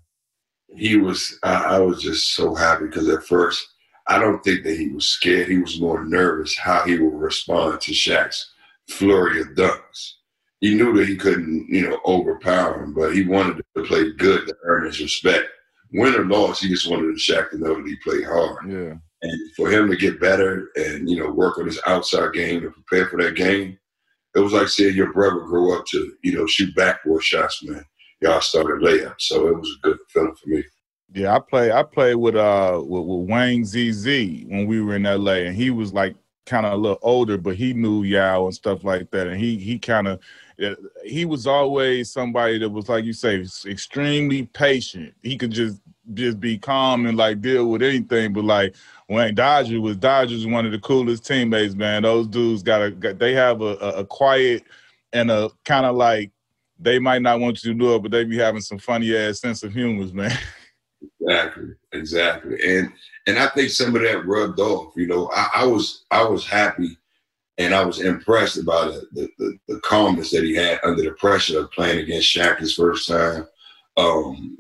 [0.77, 3.67] he was I, I was just so happy because at first
[4.07, 5.49] I don't think that he was scared.
[5.49, 8.53] He was more nervous how he would respond to Shaq's
[8.89, 10.13] flurry of dunks.
[10.61, 14.47] He knew that he couldn't, you know, overpower him, but he wanted to play good
[14.47, 15.47] to earn his respect.
[15.93, 18.71] Win or loss, he just wanted Shaq to know that he played hard.
[18.71, 18.95] Yeah.
[19.23, 22.75] And for him to get better and, you know, work on his outside game and
[22.75, 23.79] prepare for that game,
[24.35, 27.85] it was like seeing your brother grow up to, you know, shoot backboard shots, man.
[28.21, 29.21] Y'all started layups.
[29.21, 30.65] So it was a good feeling for me.
[31.13, 31.73] Yeah, I play.
[31.73, 34.07] I played with uh with, with Wayne ZZ
[34.47, 36.15] when we were in LA, and he was like
[36.47, 39.57] kind of a little older, but he knew Yao and stuff like that, and he
[39.57, 40.21] he kind of
[41.05, 45.15] he was always somebody that was like you say extremely patient.
[45.23, 45.81] He could just
[46.15, 48.75] just be calm and like deal with anything, but like
[49.07, 52.03] when Dodger was Dodgers one of the coolest teammates, man.
[52.03, 54.65] Those dudes got a got, they have a, a, a quiet
[55.13, 56.31] and a kind of like
[56.79, 59.41] they might not want you to do it, but they be having some funny ass
[59.41, 60.37] sense of humor, man.
[61.23, 62.93] Exactly, exactly, and
[63.27, 64.93] and I think some of that rubbed off.
[64.97, 66.99] You know, I, I was I was happy,
[67.57, 71.13] and I was impressed about it, the, the, the calmness that he had under the
[71.13, 73.47] pressure of playing against Shaq his first time.
[73.97, 74.60] Um,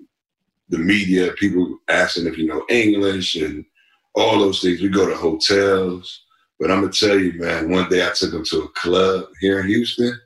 [0.71, 3.65] the media, people asking if you know English and
[4.15, 4.81] all those things.
[4.81, 6.25] We go to hotels,
[6.59, 7.71] but I'm gonna tell you, man.
[7.71, 10.19] One day I took them to a club here in Houston.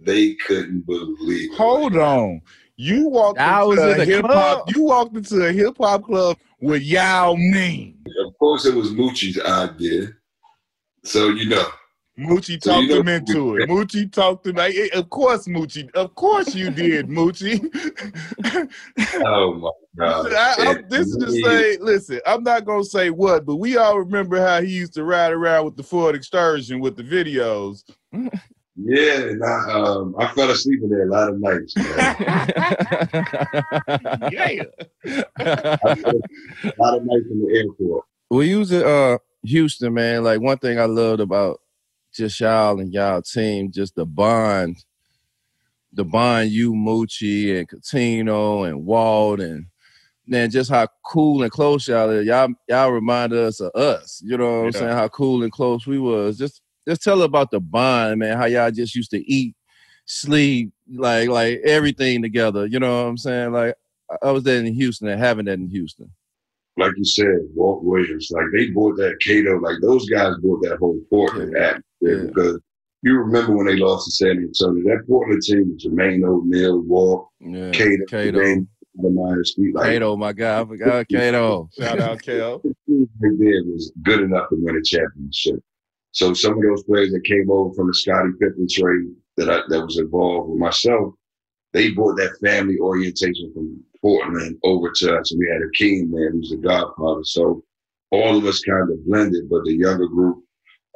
[0.00, 1.52] They couldn't believe.
[1.54, 2.40] Hold on.
[2.76, 4.66] You walked I was into in a a hip hop.
[4.66, 4.76] club.
[4.76, 7.98] You walked into a hip hop club with Yao Ming.
[8.26, 10.08] Of course, it was Moochie's idea.
[11.04, 11.68] So you know,
[12.18, 13.68] Moochie talked you know- him into it.
[13.68, 14.58] Moochie talked him.
[14.58, 15.90] eh, Of course, Moochie.
[15.94, 17.58] Of course, you did, Moochie.
[19.24, 20.32] oh my god!
[20.34, 23.98] I, this is to me- say, listen, I'm not gonna say what, but we all
[23.98, 27.82] remember how he used to ride around with the Ford Excursion with the videos.
[28.76, 31.74] Yeah, and I um I fell asleep in there a lot of nights.
[34.32, 34.62] Yeah.
[35.04, 36.14] I fell asleep
[36.64, 38.04] a lot of nights in the airport.
[38.30, 40.24] we use it uh Houston, man.
[40.24, 41.60] Like one thing I loved about
[42.14, 44.84] just y'all and y'all team, just the bond,
[45.92, 49.66] the bond you, Moochie and Cuttino and Walt and
[50.26, 52.22] man, just how cool and close y'all are.
[52.22, 54.22] Y'all y'all remind us of us.
[54.24, 54.92] You know what I'm saying?
[54.96, 56.38] How cool and close we was.
[56.38, 59.54] Just just tell about the bond, man, how y'all just used to eat,
[60.04, 62.66] sleep, like like everything together.
[62.66, 63.52] You know what I'm saying?
[63.52, 63.74] Like
[64.10, 66.10] I- I was there in Houston and having that in Houston.
[66.78, 70.78] Like you said, Walt Williams, like they bought that Cato, like those guys bought that
[70.78, 71.68] whole Portland Yeah.
[71.68, 71.84] atmosphere
[72.24, 72.26] Yeah.
[72.28, 72.60] because
[73.02, 77.28] you remember when they lost to San Antonio, that Portland team, was Jermaine O'Neal, Walt,
[77.40, 77.70] Yeah.
[77.72, 78.38] Cato, Cato.
[78.38, 80.60] Jermaine, Myers Street, like Cato, my guy.
[80.60, 81.68] I forgot Cato.
[81.78, 82.60] Shout out, Cato.
[82.64, 85.60] the team they did was good enough to win a championship.
[86.12, 89.60] So some of those players that came over from the Scottie Pippen trade that I,
[89.68, 91.14] that was involved with myself,
[91.72, 95.32] they brought that family orientation from Portland over to us.
[95.32, 97.24] And we had a king man who's the godfather.
[97.24, 97.64] So
[98.10, 100.44] all of us kind of blended, but the younger group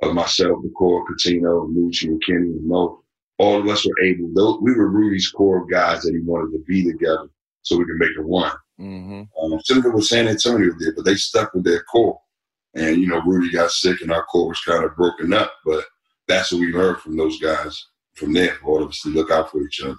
[0.02, 3.02] of myself, the core, Cuttino, Moochie, and Kenny, and Mo,
[3.38, 6.64] all of us were able, those, we were Rudy's core guys that he wanted to
[6.66, 7.28] be together
[7.62, 8.52] so we could make a one.
[8.78, 12.20] hmm Um, similar what San Antonio did, but they stuck with their core.
[12.74, 15.50] And you know, Rudy got sick, and our core was kind of broken up.
[15.64, 15.84] But
[16.28, 17.86] that's what we learned from those guys.
[18.14, 19.96] From there, for all of us to look out for each other.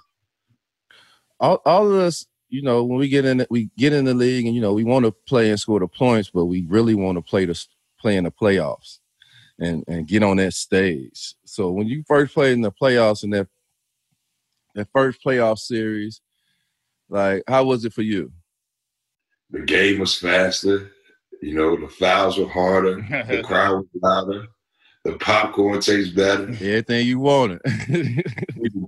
[1.40, 4.46] All, all of us, you know, when we get in, we get in the league,
[4.46, 7.16] and you know, we want to play and score the points, but we really want
[7.16, 7.62] to play the
[8.00, 8.98] play in the playoffs
[9.58, 11.34] and and get on that stage.
[11.44, 13.48] So when you first played in the playoffs in that
[14.74, 16.20] that first playoff series,
[17.08, 18.32] like how was it for you?
[19.50, 20.92] The game was faster.
[21.40, 22.96] You know, the fouls were harder.
[23.28, 24.46] The crowd was louder.
[25.08, 26.50] The popcorn tastes better.
[26.50, 27.60] Everything you wanted.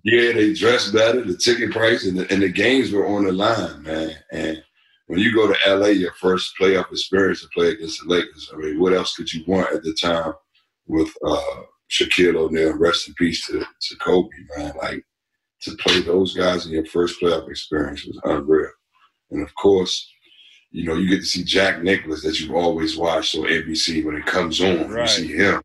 [0.03, 1.23] Yeah, they dressed better.
[1.23, 4.13] The ticket price and the, and the games were on the line, man.
[4.33, 4.63] And
[5.07, 8.57] when you go to LA, your first playoff experience to play against the Lakers, I
[8.57, 10.33] mean, what else could you want at the time
[10.87, 11.43] with uh,
[11.91, 12.77] Shaquille O'Neal?
[12.79, 14.73] Rest in peace to, to Kobe, man.
[14.83, 15.05] Like
[15.63, 18.71] to play those guys in your first playoff experience was unreal.
[19.31, 20.11] And of course,
[20.71, 24.17] you know, you get to see Jack Nicholas that you've always watched on NBC when
[24.17, 24.91] it comes on.
[24.91, 25.63] You see him.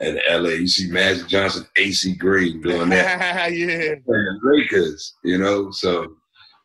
[0.00, 3.94] And LA, you see Magic Johnson, AC Green doing that yeah.
[4.04, 5.70] playing Lakers, you know.
[5.70, 6.16] So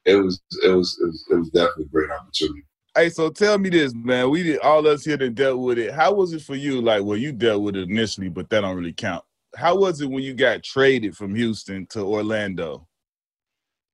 [0.05, 2.63] it was it was it was, it was definitely a great opportunity.
[2.95, 4.29] Hey, so tell me this, man.
[4.29, 5.93] We did all us here that dealt with it.
[5.93, 6.81] How was it for you?
[6.81, 9.23] Like, well, you dealt with it initially, but that don't really count.
[9.55, 12.87] How was it when you got traded from Houston to Orlando?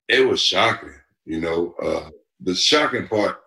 [0.07, 1.75] It was shocking, you know.
[1.81, 2.09] Uh,
[2.39, 3.37] the shocking part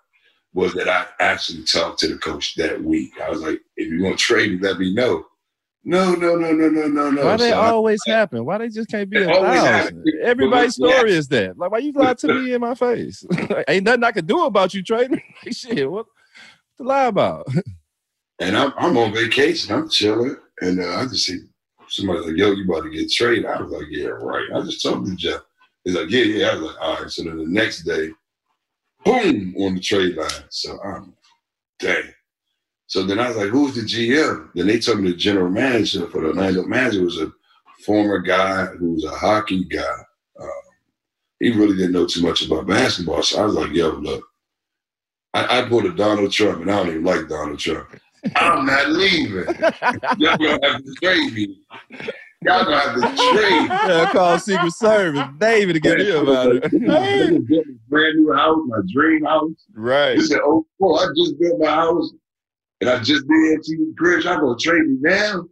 [0.53, 3.13] was that I actually talked to the coach that week.
[3.21, 5.27] I was like, "If you want to trade me, let me know."
[5.83, 7.25] No, no, no, no, no, no, no.
[7.25, 8.45] Why they So I- always happen?
[8.45, 10.05] Why they just can't be a thousand?
[10.23, 10.97] Everybody's Well, yeah.
[10.99, 11.57] story is that.
[11.59, 13.25] Like, why you lie to me in my face?
[13.69, 15.23] Ain't nothing I can do about you trading.
[15.45, 16.07] Like, shit, what
[16.77, 17.47] to lie about?
[18.43, 19.75] And I'm, I'm on vacation.
[19.75, 20.35] I'm chilling.
[20.63, 21.41] And uh, I just see
[21.89, 23.45] somebody like, yo, you about to get traded.
[23.45, 24.47] I was like, yeah, right.
[24.55, 25.43] I just told him Jeff.
[25.85, 26.47] He's like, yeah, yeah.
[26.49, 27.11] I was like, all right.
[27.11, 28.09] So then the next day,
[29.05, 30.31] boom, on the trade line.
[30.49, 31.13] So I'm,
[31.81, 32.05] dang.
[32.91, 34.51] So then I was like, who's the GM?
[34.53, 37.31] Then they told me the general manager for the Orlando manager was a
[37.87, 39.95] former guy who was a hockey guy.
[40.41, 40.51] Um,
[41.39, 43.23] he really didn't know too much about basketball.
[43.23, 44.25] So I was like, yo, look,
[45.35, 47.97] I, I pulled a Donald Trump, and I don't even like Donald Trump.
[48.35, 49.45] I'm not leaving.
[50.19, 51.61] Y'all gonna have to trade me.
[52.43, 53.69] Y'all gonna have to trade.
[53.69, 56.65] Yeah, call Secret Service, David, to get me about it.
[56.65, 59.65] A brand new house, my dream house.
[59.75, 60.17] Right.
[60.17, 62.11] He said, "Oh, I just built my house,
[62.81, 64.25] and I just did MTV Cribs.
[64.25, 65.45] Y'all gonna trade me now?"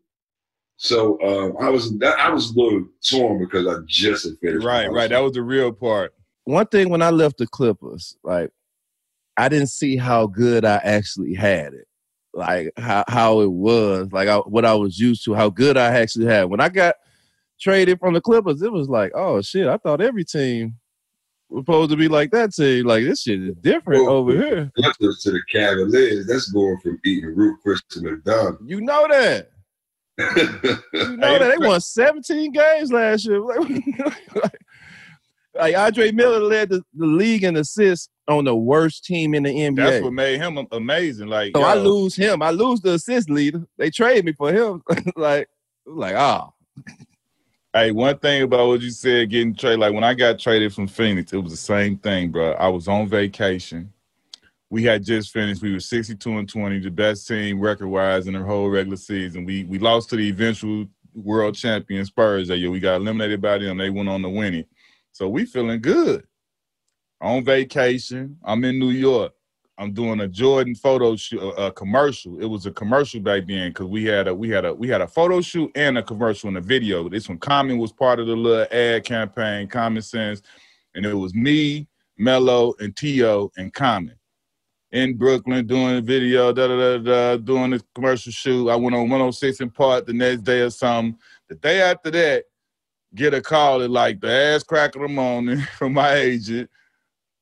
[0.76, 4.64] So um, I was I was a little torn because I just had finished.
[4.64, 5.10] Right, right.
[5.10, 6.14] That was the real part.
[6.44, 8.50] One thing when I left the Clippers, like
[9.36, 11.86] I didn't see how good I actually had it.
[12.32, 15.86] Like how, how it was, like I, what I was used to, how good I
[15.86, 16.44] actually had.
[16.44, 16.94] When I got
[17.60, 20.76] traded from the Clippers, it was like, oh shit, I thought every team
[21.54, 22.86] supposed to be like that team.
[22.86, 24.70] Like this shit is different Well, over here.
[24.76, 26.26] To the Cavaliers.
[26.26, 28.62] That's going from eating Ruth's Chris to McDonald's.
[28.64, 29.50] You know that.
[30.18, 30.24] You
[31.16, 33.42] know that they won 17 games last year.
[34.34, 34.60] Like,
[35.54, 39.50] like Andre Miller led the, the league in assists on the worst team in the
[39.50, 39.76] NBA.
[39.76, 41.28] That's what made him amazing.
[41.28, 42.42] Like, so I lose him.
[42.42, 43.66] I lose the assist leader.
[43.76, 44.82] They trade me for him.
[45.16, 45.48] like,
[45.86, 46.50] like ah,
[47.78, 49.78] Hey, one thing about what you said, getting traded.
[49.78, 52.54] Like when I got traded from Phoenix, it was the same thing, bro.
[52.54, 53.92] I was on vacation.
[54.68, 55.62] We had just finished.
[55.62, 59.44] We were 62 and 20, the best team record wise in the whole regular season.
[59.44, 62.72] We we lost to the eventual world champion Spurs that year.
[62.72, 63.78] We got eliminated by them.
[63.78, 64.68] They went on to win it.
[65.12, 66.26] So we feeling good.
[67.20, 68.38] On vacation.
[68.42, 69.34] I'm in New York.
[69.78, 72.40] I'm doing a Jordan photo shoot, a, commercial.
[72.40, 75.00] It was a commercial back then because we had a we had a we had
[75.00, 77.08] a photo shoot and a commercial and a video.
[77.08, 80.42] This one, Common was part of the little ad campaign, Common Sense,
[80.94, 81.86] and it was me,
[82.18, 84.18] Melo, and Tio and Common
[84.90, 88.70] in Brooklyn doing a video, da da da da, doing the commercial shoot.
[88.70, 91.18] I went on 106 & Park the next day or something.
[91.48, 92.44] The day after that,
[93.14, 96.70] get a call at like the ass crack of the morning from my agent.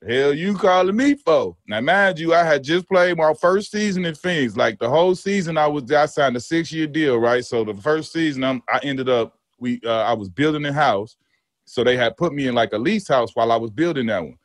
[0.05, 1.57] Hell, you calling me for?
[1.67, 4.57] Now, mind you, I had just played my first season in Phoenix.
[4.57, 7.45] Like the whole season, I was I signed a six year deal, right?
[7.45, 11.17] So the first season, I'm, I ended up we uh, I was building a house,
[11.65, 14.23] so they had put me in like a lease house while I was building that
[14.23, 14.37] one.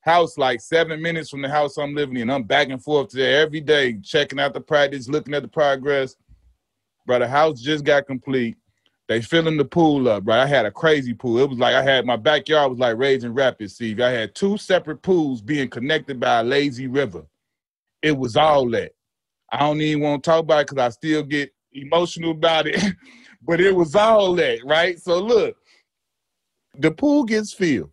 [0.00, 2.30] House like seven minutes from the house I'm living in.
[2.30, 6.14] I'm back and forth there every day, checking out the practice, looking at the progress.
[7.06, 8.56] Bro, the house just got complete.
[9.10, 10.38] They filling the pool up, right?
[10.38, 11.40] I had a crazy pool.
[11.40, 14.00] It was like I had my backyard was like Raging Rapids, Steve.
[14.00, 17.26] I had two separate pools being connected by a lazy river.
[18.02, 18.92] It was all that.
[19.50, 22.80] I don't even want to talk about it because I still get emotional about it.
[23.42, 24.96] but it was all that, right?
[25.00, 25.56] So look,
[26.78, 27.90] the pool gets filled.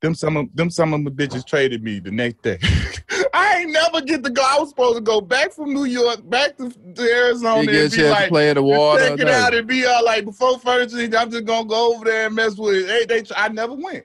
[0.00, 2.58] Them some of them some of the bitches traded me the next day.
[3.34, 4.42] I ain't never get to go.
[4.42, 7.90] I was supposed to go back from New York back to, to Arizona you and
[7.90, 9.08] be like, to play in the water.
[9.08, 9.32] check it no.
[9.32, 10.98] out and be all like before furniture.
[11.16, 12.88] I'm just gonna go over there and mess with it.
[12.88, 14.04] Hey, they, I never went.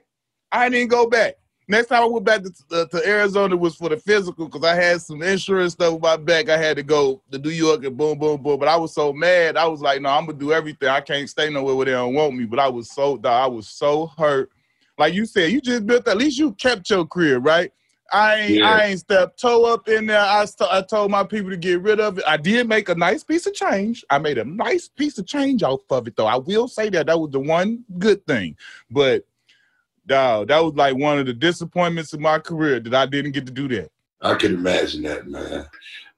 [0.50, 1.34] I didn't go back.
[1.70, 4.74] Next time I went back to, uh, to Arizona was for the physical because I
[4.74, 6.48] had some insurance stuff with my back.
[6.48, 8.58] I had to go to New York and boom, boom, boom.
[8.58, 9.58] But I was so mad.
[9.58, 10.88] I was like, no, I'm gonna do everything.
[10.88, 12.46] I can't stay nowhere where they don't want me.
[12.46, 14.50] But I was so, I was so hurt.
[14.96, 16.08] Like you said, you just built.
[16.08, 17.70] At least you kept your career, right?
[18.12, 18.70] I ain't, Yeah.
[18.70, 20.20] I ain't stepped toe up in there.
[20.20, 22.24] I, st- I told my people to get rid of it.
[22.26, 24.04] I did make a nice piece of change.
[24.10, 26.26] I made a nice piece of change off of it, though.
[26.26, 28.56] I will say that that was the one good thing.
[28.90, 29.26] But
[30.06, 33.46] dog, that was like one of the disappointments in my career that I didn't get
[33.46, 33.90] to do that.
[34.20, 35.66] I can imagine that, man.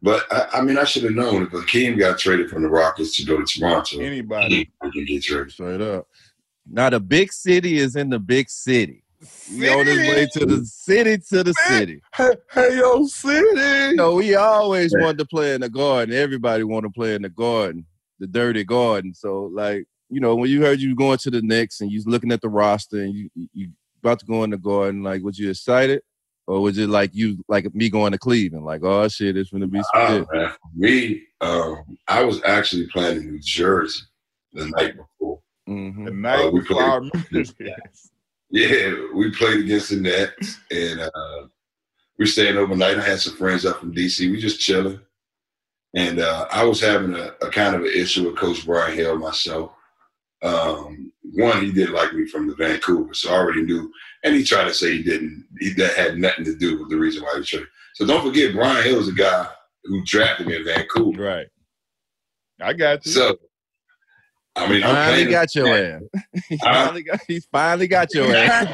[0.03, 3.17] But I, I mean, I should have known if Hakeem got traded from the Rockets
[3.17, 4.71] to go to Toronto, Anybody.
[4.81, 5.53] I can get traded.
[5.53, 6.07] Straight up.
[6.71, 9.03] Now the big city is in the big city.
[9.51, 12.01] We on his way to the city to the city.
[12.17, 13.91] Hey, hey, yo, city.
[13.91, 15.05] You know, we always Yeah.
[15.05, 16.15] wanted to play in the garden.
[16.15, 17.87] Everybody want to play in the garden,
[18.19, 19.13] the dirty garden.
[19.15, 22.07] So, like, you know, when you heard you going to the Knicks and you was
[22.07, 23.69] looking at the roster and you you- you
[24.03, 26.01] about to go in the garden, like, was you excited?
[26.47, 28.65] Or was it like you, like me going to Cleveland?
[28.65, 30.27] Like, oh shit, it's gonna be some Oh, shit.
[30.33, 30.53] man.
[30.75, 31.77] Me, um,
[32.09, 34.01] I was actually playing in New Jersey
[34.55, 35.41] the night before.
[35.69, 36.07] Mhm.
[36.07, 37.01] The night Oh, we before
[37.31, 37.47] played.
[38.51, 41.47] Yeah, we played against the Nets, and uh,
[42.19, 42.99] we staying overnight.
[42.99, 44.31] I had some friends up from DC.
[44.31, 45.01] We just chilling,
[45.95, 49.19] and uh, I was having a, a kind of an issue with Coach Brian Hill
[49.19, 49.71] myself.
[50.43, 53.93] Um, one, he didn't like me from the Vancouver, so I already knew.
[54.25, 55.47] And he tried to say he didn't.
[55.61, 57.69] He that had nothing to do with the reason why he traded.
[57.95, 59.47] So don't forget, Brian Hill is a guy
[59.85, 61.23] who drafted me in Vancouver.
[61.23, 61.47] Right.
[62.61, 63.13] I got you.
[63.13, 63.39] So,
[64.57, 66.03] I mean, I'm finally got your ass.
[66.49, 68.67] He finally got, he's finally got your ass.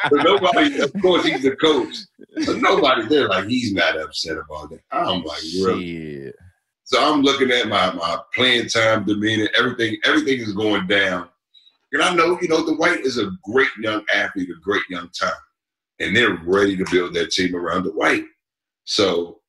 [0.10, 1.94] But nobody, of course, he's the coach.
[2.42, 4.80] So nobody there like he's not upset about that.
[4.92, 6.24] I'm like, really?
[6.24, 6.36] Shit.
[6.84, 9.96] So I'm looking at my my playing time, demeanor, everything.
[10.04, 11.28] Everything is going down.
[11.92, 15.36] And I know, you know, Dwight is a great young athlete, a great young talent,
[15.98, 18.24] and they're ready to build that team around Dwight.
[18.84, 19.39] So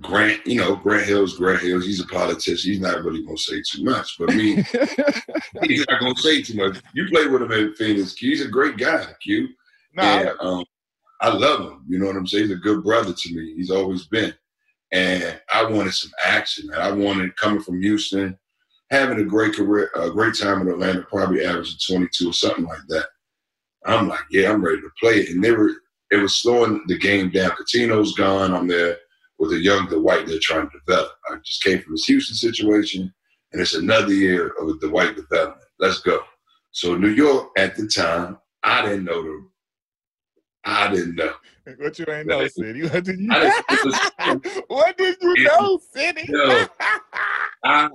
[0.00, 1.86] Grant, you know, Grant Hill's Grant Hills.
[1.86, 2.72] He's a politician.
[2.72, 4.56] He's not really gonna say too much, but me,
[5.62, 6.82] he's not gonna say too much.
[6.94, 8.12] You play with him in Phoenix.
[8.12, 8.30] Q.
[8.30, 9.48] He's a great guy, Q.
[9.94, 10.64] no, And um,
[11.20, 11.84] I love him.
[11.88, 12.44] You know what I'm saying?
[12.44, 13.54] He's a good brother to me.
[13.56, 14.34] He's always been.
[14.92, 16.80] And I wanted some action, man.
[16.80, 18.38] I wanted coming from Houston,
[18.90, 22.86] having a great career, a great time in Atlanta, probably averaging 22 or something like
[22.88, 23.06] that.
[23.86, 25.30] I'm like, yeah, I'm ready to play it.
[25.30, 25.70] And they were,
[26.10, 27.50] it was slowing the game down.
[27.52, 28.52] Cuttino's gone.
[28.52, 28.98] I'm there
[29.38, 31.12] with a young, Dwight they're trying to develop.
[31.30, 33.12] I just came from this Houston situation,
[33.52, 35.62] and it's another year of Dwight development.
[35.78, 36.20] Let's go.
[36.72, 39.48] So New York at the time, I didn't know the,
[40.64, 41.32] I didn't know.
[41.78, 42.82] what you ain't know, City?
[42.82, 43.30] What did you?
[43.30, 43.54] I
[44.26, 46.26] didn't, what did you know, City?
[46.28, 46.66] No.
[47.64, 47.88] I,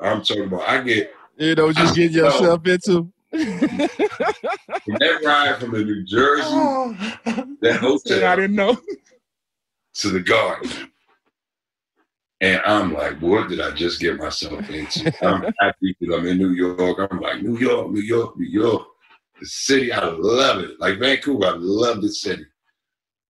[0.00, 0.68] I'm talking about.
[0.68, 3.10] I get you know what you get yourself into?
[3.32, 6.94] that ride from the New Jersey oh.
[7.60, 8.26] that hotel.
[8.26, 8.78] I didn't know.
[10.00, 10.70] To the garden.
[12.40, 15.12] And I'm like, what did I just get myself into?
[15.22, 17.06] I'm happy that I'm in New York.
[17.10, 18.86] I'm like, New York, New York, New York.
[19.38, 20.80] The city, I love it.
[20.80, 22.46] Like Vancouver, I love the city.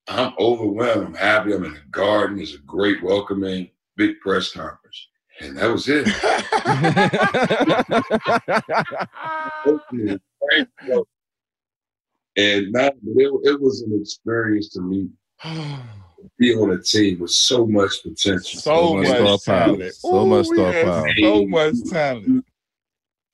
[0.06, 1.08] I'm overwhelmed.
[1.08, 1.52] I'm happy.
[1.52, 2.36] I'm in the garden.
[2.36, 5.08] There's a great welcoming, big press conference.
[5.40, 6.06] And that was it.
[12.36, 15.08] and now, but it, it was an experience to me
[16.38, 18.60] be on a team with so much potential.
[18.60, 19.76] so much much star power.
[19.76, 19.94] talent.
[19.94, 21.14] So much we star power.
[21.18, 22.44] So much talent.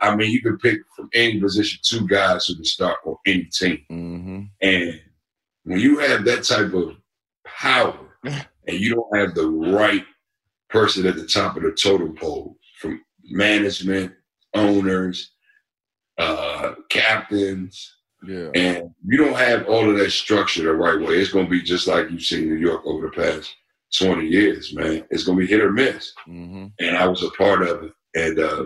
[0.00, 3.44] I mean, you can pick from any position two guys who can start on any
[3.44, 3.82] team.
[3.88, 5.00] hmm And
[5.64, 6.96] when you have that type of
[7.44, 10.04] power and you don't have the right
[10.68, 14.12] person at the top of the totem pole from management,
[14.54, 15.32] owners,
[16.18, 17.95] uh, captains,
[18.26, 18.48] Yeah.
[18.54, 21.62] and you don't have all of that structure the right way, it's going to be
[21.62, 23.54] just like you've seen New York over the past
[23.98, 25.04] 20 years, man.
[25.10, 26.12] It's going to be hit or miss.
[26.24, 27.92] hmm And I was a part of it.
[28.14, 28.64] And uh,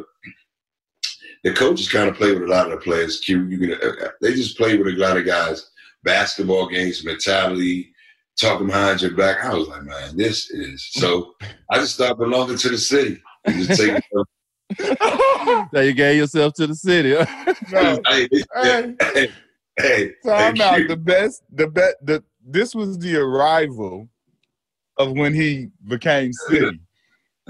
[1.45, 3.21] the coaches kind of play with a lot of the players.
[3.21, 5.71] Q, you can, uh, they just play with a lot of guys.
[6.03, 7.93] Basketball games, mentality,
[8.41, 9.45] talking behind your back.
[9.45, 11.35] I was like, man, this is so.
[11.71, 13.21] I just started belonging to the city.
[13.45, 14.03] And just take,
[15.73, 17.15] Now you gave yourself to the city.
[17.71, 18.01] No.
[18.09, 18.95] hey, Hey.
[19.15, 19.29] hey,
[19.79, 20.77] hey, Time out.
[20.77, 20.89] Q.
[20.89, 24.09] The best, the best, the this was the arrival
[24.97, 26.81] of when he became city.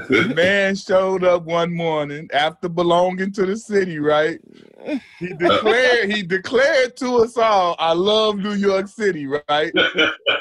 [0.08, 4.40] The man showed up one morning after belonging to the city, right?
[5.18, 9.72] He declared he declared to us all, I love New York City, right?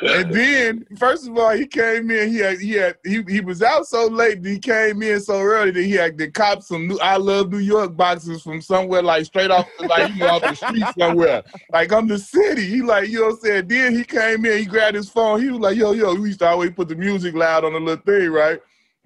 [0.01, 2.29] And then, first of all, he came in.
[2.29, 4.41] He had he had he, he was out so late.
[4.43, 7.51] That he came in so early that he had to cop some new "I Love
[7.51, 11.43] New York" boxes from somewhere like straight off, like you know, off the street somewhere.
[11.71, 12.65] Like I'm the city.
[12.65, 13.67] He like you know what I'm saying.
[13.67, 14.59] Then he came in.
[14.59, 15.41] He grabbed his phone.
[15.41, 17.79] He was like, "Yo, yo." We used to always put the music loud on the
[17.79, 18.59] little thing, right?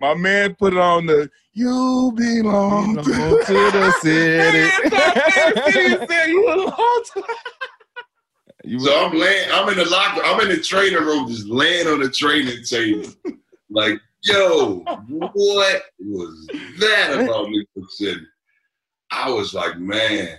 [0.04, 4.70] My man put it on the "You Belong to." Belong to the city.
[5.72, 7.24] He said, "You belong to."
[8.66, 11.88] You So I'm laying, I'm in the locker, I'm in the training room, just laying
[11.88, 13.10] on the training table.
[13.70, 15.34] Like, yo, what
[16.00, 16.48] was
[16.80, 18.28] that about New York City?
[19.10, 20.38] I was like, man.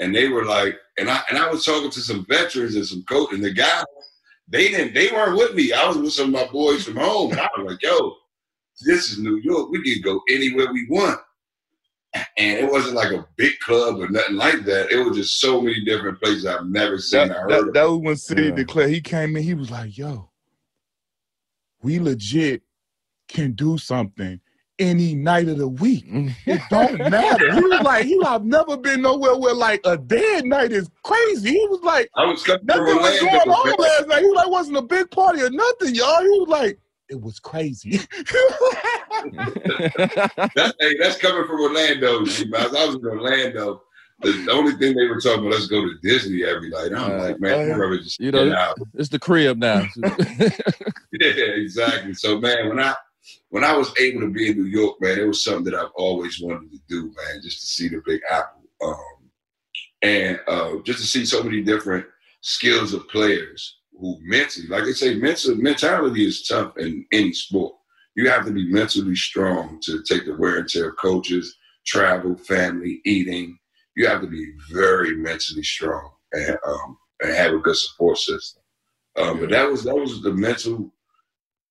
[0.00, 3.04] And they were like, and I and I was talking to some veterans and some
[3.04, 3.84] coach, and the guys,
[4.48, 5.72] they didn't, they weren't with me.
[5.72, 7.30] I was with some of my boys from home.
[7.30, 8.16] And I was like, yo,
[8.80, 9.70] this is New York.
[9.70, 11.20] We can go anywhere we want.
[12.38, 14.90] And it wasn't like a big club or nothing like that.
[14.90, 17.74] It was just so many different places I've never seen That, or heard that, of.
[17.74, 18.54] that was when City Yeah.
[18.54, 18.90] declared.
[18.90, 19.42] He came in.
[19.42, 20.30] He was like, "Yo,
[21.82, 22.62] we legit
[23.28, 24.40] can do something
[24.78, 26.06] any night of the week.
[26.10, 26.50] Mm-hmm.
[26.50, 29.98] It don't matter." He was like, "He was, I've never been nowhere where like a
[29.98, 34.22] dead night is crazy." He was like, I was "Nothing was going on last night."
[34.22, 37.38] He was like, "Wasn't a big party or nothing, y'all." He was like, "It was
[37.40, 38.00] crazy."
[39.28, 42.24] That, hey, that's coming from Orlando.
[42.24, 42.74] G-Miles.
[42.74, 43.82] I was in Orlando.
[44.20, 46.92] The, the only thing they were talking about, let's go to Disney every night.
[46.92, 47.74] I'm Uh, like, man, I'd yeah.
[47.76, 48.76] rather just You get know- out.
[48.94, 49.86] it's the crib now.
[51.20, 52.14] Yeah, exactly.
[52.14, 52.94] So, man, when I
[53.50, 55.90] when I was able to be in New York, man, it was something that I've
[55.96, 59.30] always wanted to do, man, just to see the Big Apple, um,
[60.02, 62.06] and uh, just to see so many different
[62.42, 67.74] skills of players who mentally, like I say, mental mentality is tough in any sport.
[68.14, 72.36] You have to be mentally strong to take the wear and tear of coaches, travel,
[72.36, 73.58] family, eating.
[73.96, 78.62] You have to be very mentally strong and um, and have a good support system.
[79.16, 80.92] Um, but that was that was the mental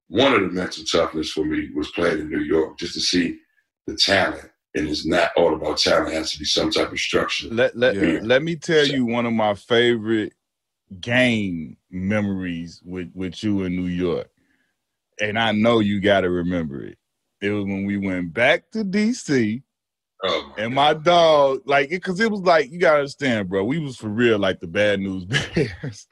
[0.09, 3.39] one of the mental toughness for me was playing in New York, just to see
[3.87, 4.49] the talent.
[4.75, 7.47] And it's not all about talent; it has to be some type of structure.
[7.49, 8.19] Let let Yeah.
[8.21, 10.33] let me tell you one of my favorite
[11.01, 14.29] game memories with with you in New York,
[15.19, 16.97] and I know you got to remember it.
[17.41, 19.61] It was when we went back to DC,
[20.23, 20.75] Oh, my and God.
[20.75, 23.63] my dog, like, because it was like you gotta understand, bro.
[23.63, 25.25] We was for real, like the bad news
[25.55, 26.07] bears.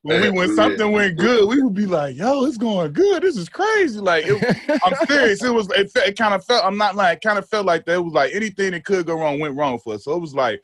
[0.00, 3.22] when we when something went good, we would be like, "Yo, it's going good.
[3.22, 5.44] This is crazy." Like, it, I'm serious.
[5.44, 5.68] It was.
[5.72, 6.64] It, it kind of felt.
[6.64, 7.20] I'm not like.
[7.20, 7.96] Kind of felt like that.
[7.96, 10.04] It was like anything that could go wrong went wrong for us.
[10.04, 10.62] So it was like,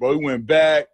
[0.00, 0.86] bro, we went back.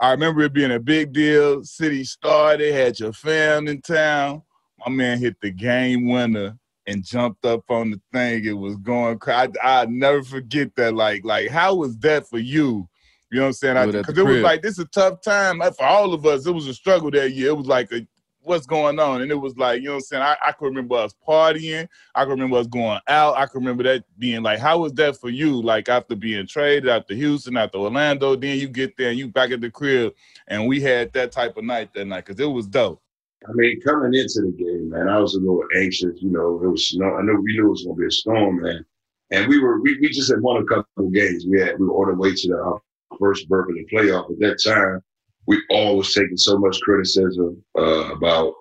[0.00, 1.64] I remember it being a big deal.
[1.64, 2.72] City started.
[2.72, 4.42] Had your fam in town.
[4.86, 8.44] My man hit the game winner and jumped up on the thing.
[8.44, 9.52] It was going crazy.
[9.62, 10.94] I never forget that.
[10.94, 12.88] Like, like how was that for you?
[13.30, 13.90] You know what I'm saying?
[13.92, 16.46] Because it was like this is a tough time uh, for all of us.
[16.46, 17.48] It was a struggle that year.
[17.48, 18.06] It was like a,
[18.42, 20.22] what's going on, and it was like you know what I'm saying.
[20.22, 21.88] I, I can remember us partying.
[22.14, 23.36] I can remember us going out.
[23.36, 25.60] I can remember that being like, how was that for you?
[25.60, 29.50] Like after being traded after Houston, after Orlando, then you get there and you back
[29.50, 30.14] at the crib,
[30.46, 33.02] and we had that type of night that night because it was dope.
[33.48, 36.20] I mean, coming into the game, man, I was a little anxious.
[36.20, 37.16] You know, it was snow.
[37.16, 38.84] I know we knew it was going to be a storm, man.
[39.30, 41.46] And we were we, we just had won a couple of games.
[41.48, 42.80] We had we were on the way to the our
[43.18, 44.30] first berth in the playoff.
[44.30, 45.02] At that time,
[45.48, 48.52] we always taking so much criticism uh, about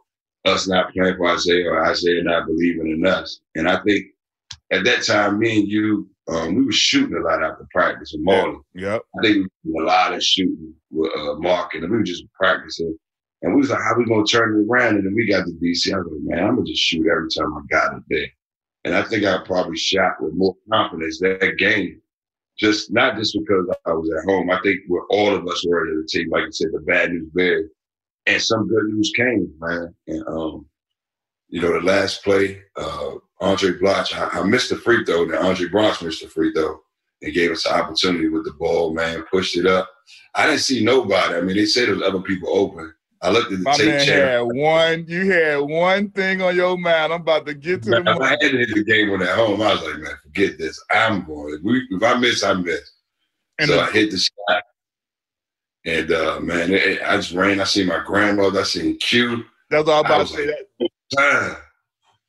[0.46, 3.42] us not playing for Isiah or Isiah not believing in us.
[3.56, 4.06] And I think
[4.72, 8.26] at that time, me and you, um, we were shooting a lot after practice with
[8.26, 8.62] Marlon.
[8.74, 9.02] Yep.
[9.18, 12.24] I think we did a lot of shooting with uh, Mark, and we were just
[12.34, 12.98] practicing.
[13.42, 14.96] And we was like, how we gonna turn it around?
[14.96, 15.94] And then we got to DC.
[15.94, 18.28] I was like, man, I'm gonna just shoot every time I got it there.
[18.86, 22.02] And I think I probably shot with more confidence that game.
[22.60, 24.50] Just not just because I was at home.
[24.50, 27.12] I think we're all of us were at the team, like you said, the bad
[27.12, 27.70] news bears.
[28.26, 29.94] And some good news came, man.
[30.08, 30.66] And um,
[31.50, 35.32] you know, the last play, uh, Andray Blatche, I, I missed the free throw, and
[35.32, 36.80] Andray Blatche missed the free throw
[37.22, 39.90] and gave us an opportunity with the ball, man, pushed it up.
[40.36, 41.36] I didn't see nobody.
[41.36, 42.94] I mean, they said there was other people open.
[43.22, 44.50] I looked at the My tape man channel.
[44.50, 45.06] had one.
[45.08, 47.12] You had one thing on your mind.
[47.14, 48.04] I'm about to get to the.
[48.04, 50.14] Man, if I had to hit the game on at home, I was like, man,
[50.24, 50.80] forget this.
[50.92, 51.56] I'm going.
[51.56, 52.92] If, we, if I miss, I miss.
[53.60, 54.64] And so the- I hit the shot.
[55.86, 57.60] And uh, man, it, it- I just ran.
[57.60, 58.60] I seen my grandmother.
[58.60, 59.44] I seen Q.
[59.70, 60.46] That's all about to say.
[60.48, 61.56] like- That Time.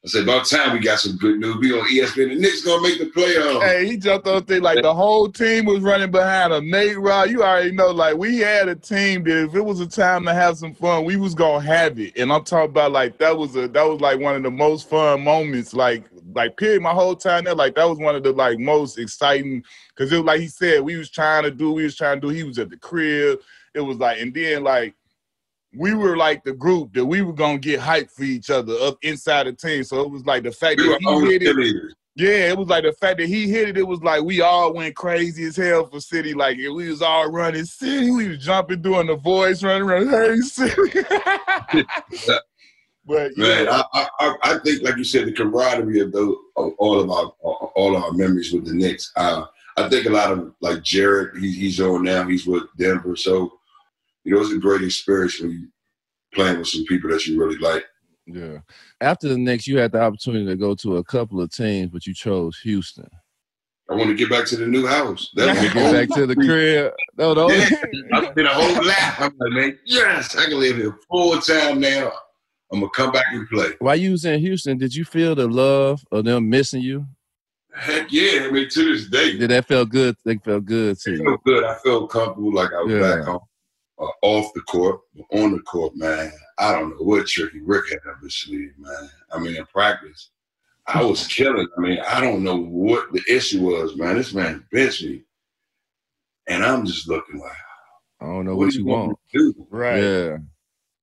[0.05, 1.57] I said, about time we got some good news.
[1.57, 2.29] We on ESPN.
[2.29, 3.63] The Knicks gonna make the playoffs.
[3.65, 6.71] Hey, he jumped on thing like the whole team was running behind him.
[6.71, 9.89] Nate Rod, you already know, like we had a team that if it was a
[9.89, 12.17] time to have some fun, we was gonna have it.
[12.17, 14.89] And I'm talking about like that was a that was like one of the most
[14.89, 16.81] fun moments, like like period.
[16.81, 20.19] My whole time there, like that was one of the like most exciting because it
[20.19, 22.33] was like he said, we was trying to do, we was trying to do.
[22.33, 23.41] He was at the crib.
[23.75, 24.95] It was like, and then like
[25.79, 28.99] we were like the group that we were gonna get hyped for each other up
[29.03, 29.85] inside the team.
[29.85, 31.95] So it was like the fact We that he hit it.
[32.16, 33.79] Yeah, it was like the fact that he hit it.
[33.79, 36.35] It was like we all went crazy as hell for City.
[36.35, 38.11] Like we was all running City.
[38.11, 40.09] We was jumping, doing the voice, running around.
[40.11, 41.05] Hey, City.
[43.07, 46.35] but Man, yeah, I, I, I- I think, like you said, the camaraderie of, those,
[46.57, 47.33] of all of our
[47.76, 49.12] all of our memories with the Knicks.
[49.16, 49.45] Uh,
[49.76, 52.26] I think a lot of like Jared, he, he's on now.
[52.26, 53.58] He's with Denver, so
[54.29, 55.68] you know it's a great experience when you
[56.35, 57.83] playing with some people that you really like.
[58.26, 58.59] Yeah.
[59.01, 62.07] After the Knicks, you had the opportunity to go to a couple of teams, but
[62.07, 63.09] you chose Houston.
[63.91, 65.31] I want to get back to the new house.
[65.35, 66.93] That was get back to the crib.
[67.16, 67.51] No, no.
[67.51, 67.70] Yeah,
[68.12, 69.14] I've been a whole lap.
[69.18, 72.12] I'm like, man, yes, I can live here full time now.
[72.70, 73.70] I'm gonna come back and play.
[73.79, 77.07] While you was in Houston, did you feel the love of them missing you?
[77.74, 78.43] Heck yeah!
[78.45, 80.16] I mean, to this day, Did that feel good?
[80.26, 81.18] They felt good to I you.
[81.24, 81.64] feel good.
[81.64, 83.01] I felt comfortable, like I was Yeah.
[83.16, 83.41] back home,
[84.01, 86.33] uh, off the court, but on the court, man.
[86.59, 89.11] I don't know what tricky Rick had up his sleeve, man.
[89.33, 90.31] I mean, in practice,
[90.87, 91.69] I was killing.
[91.77, 94.17] I mean, I don't know what the issue was, man.
[94.17, 95.23] This man benched me,
[96.49, 97.53] and I'm just looking like,
[98.21, 99.19] I don't know what, what you want want.
[99.33, 99.67] to do?
[99.71, 100.03] right.
[100.03, 100.37] Yeah.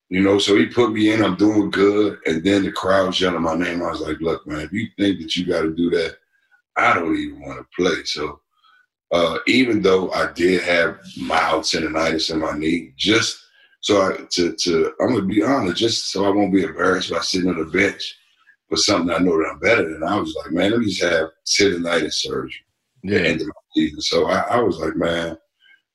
[0.09, 1.23] You know, so he put me in.
[1.23, 3.81] I'm doing good, and then the crowd's yelling my name.
[3.81, 6.17] I was like, "Look, man, if you think that you got to do that,
[6.75, 8.39] I don't even want to play." So,
[9.11, 13.37] uh, even though I did have mild tendonitis in my knee, just
[13.81, 17.19] so I to to I'm gonna be honest, just so I won't be embarrassed by
[17.19, 18.15] sitting on the bench
[18.67, 20.03] for something I know that I'm better than.
[20.03, 22.53] I was like, man, let me just have tendonitis surgery
[23.03, 23.19] Yeah.
[23.19, 24.01] end of my season.
[24.01, 25.37] So I, I was like, man,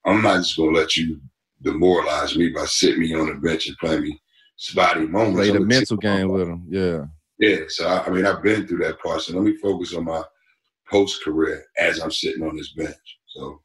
[0.06, 1.20] I'm not just gonna let you
[1.62, 4.20] demoralize me by sitting me on the bench and playing me
[4.56, 5.36] spotty moments.
[5.36, 6.66] Play the mental game with him.
[6.70, 7.04] Yeah.
[7.38, 9.22] Yeah, so I, I mean, I've been through that part.
[9.22, 10.22] So let me focus on my
[10.90, 13.18] post career as I'm sitting on this bench.
[13.28, 13.62] So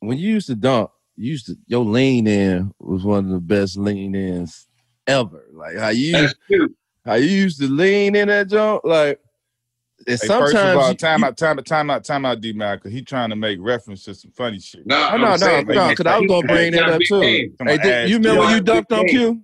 [0.00, 3.40] When you used to dunk, you used to your lean in was one of the
[3.40, 4.66] best lean ins
[5.06, 5.44] ever.
[5.52, 6.34] Like how you that's
[7.04, 9.20] how you used to lean in that jump, like
[10.06, 12.24] and Hey, sometimes first of all, you- time you- out, time out, time out, time
[12.26, 14.82] out, D Mac, because he trying to make reference to some funny shit.
[14.84, 17.20] Oh, no, Oh, no, no, saying, no, because I was gonna bring that up too.
[17.64, 19.42] Hey, did, you remember when you dunked on Q?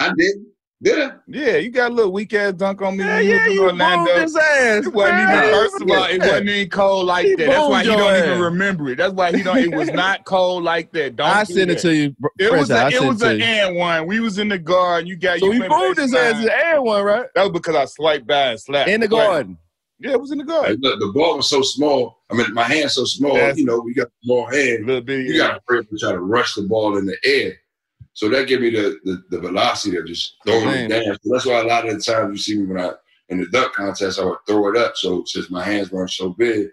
[0.00, 0.36] I did.
[0.82, 1.14] Did I?
[1.26, 3.04] Yeah, you got a little weak ass dunk on me.
[3.04, 4.12] Yeah, yeah, you Orlando.
[4.20, 4.84] his ass.
[4.86, 5.40] It wasn't even.
[5.54, 7.46] First of all, it wasn't even cold like He that.
[7.46, 8.96] That's why he don't your even remember it.
[8.96, 9.56] That's why he don't.
[9.56, 11.16] It was not cold like that.
[11.16, 12.10] Don't I do sent it to you.
[12.18, 14.06] br- It was French, I a, it was an to and one.
[14.06, 15.08] We was in the guard.
[15.08, 17.26] You got So you he went his ass as an air one, right?
[17.34, 18.90] That was because I swiped by and slapped.
[18.90, 19.58] In the But- garden.
[19.98, 20.78] Yeah, it was in the Like, guard.
[20.82, 22.18] look, the ball was so small.
[22.30, 23.32] I mean, my hand's so small.
[23.32, 24.84] That's- you know, we got small A hands.
[24.84, 25.24] little bit.
[25.26, 27.54] You got to try to rush the ball in the air.
[28.16, 31.18] So that gave me the, the the velocity of just throwing it down.
[31.22, 32.92] So that's why a lot of the times you see me when I
[33.28, 34.96] in the dunk contest, I would throw it up.
[34.96, 36.68] So since my hands weren't so big,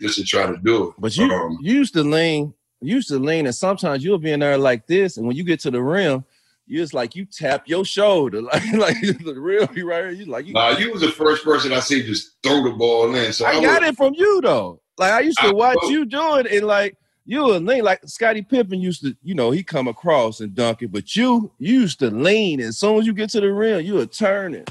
[0.00, 0.94] just to try to do it.
[0.98, 4.40] But you, Um, you used to lean, used to lean, and sometimes you'll be in
[4.40, 6.24] there like this, and when you get to the rim,
[6.66, 10.10] you just like you tap your shoulder, like like the rim be right here.
[10.10, 13.14] You like you, Nah, you was the first person I see just throw the ball
[13.14, 13.32] in.
[13.32, 14.80] So I, I got was, it from you though.
[14.98, 15.90] Like I used to I watch know.
[15.90, 16.96] you do it, and like
[17.30, 20.80] you would lean like Scottie Pippen used to, you know, he come across and dunk
[20.80, 22.58] it, but you, you used to lean.
[22.60, 24.70] As soon as you get to the rim, you would turn it.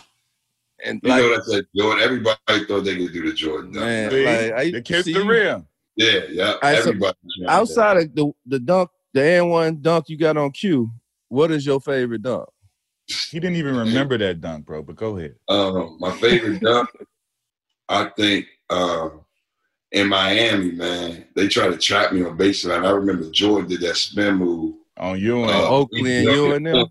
[0.83, 2.03] And You like, know that's that Jordan.
[2.03, 3.85] Everybody thought they could do the Jordan dunk.
[3.85, 4.25] man, See?
[4.25, 5.67] like I They kissed see the rim.
[5.95, 6.53] Yeah, yeah.
[6.63, 7.17] I- so- Everybody.
[7.47, 10.89] outside of the the dunk, the N one dunk you got on Q.
[11.29, 12.49] What is your favorite dunk?
[13.29, 14.81] He didn't even remember that dunk, bro.
[14.81, 15.35] But go ahead.
[15.47, 16.89] Um, my favorite dunk,
[17.89, 19.21] I think, um,
[19.91, 22.85] in Miami, man, they tried to trap me on baseline.
[22.85, 24.75] I remember Jordan did that spin move.
[24.97, 26.85] On you and Uh, Oakley and you and them?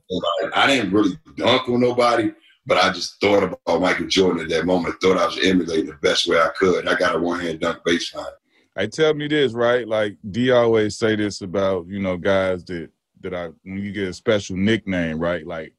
[0.54, 2.32] I didn't really dunk on nobody,
[2.64, 4.94] but I just thought about Michael Jordan at that moment.
[5.02, 6.86] Thought I was emulating the best way I could.
[6.86, 8.30] I got a one hand dunk baseline.
[8.76, 9.88] I tell me this, right?
[9.88, 12.90] Like D always say this about you know guys that
[13.22, 15.46] that I when you get a special nickname, right?
[15.46, 15.72] Like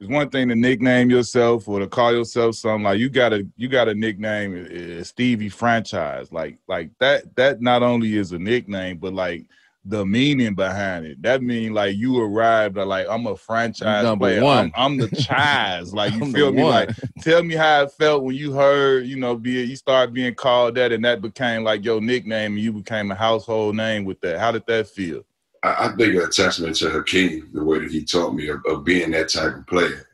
[0.00, 2.84] it's one thing to nickname yourself or to call yourself something.
[2.84, 6.30] Like you got a you got a nickname uh, Stevie Franchise.
[6.32, 9.46] Like like that that not only is a nickname, but like
[9.84, 11.20] the meaning behind it.
[11.22, 14.42] That mean like you arrived at like I'm a franchise Number player.
[14.42, 14.70] one.
[14.76, 15.92] I'm, I'm the chize.
[15.92, 16.62] Like you feel me?
[16.62, 16.72] one.
[16.72, 16.90] Like
[17.22, 20.76] tell me how it felt when you heard, you know, be you started being called
[20.76, 24.38] that, and that became like your nickname, and you became a household name with that.
[24.38, 25.22] How did that feel?
[25.62, 28.84] I, I think a testament to Hakeem, the way that he taught me of, of
[28.84, 30.06] being that type of player,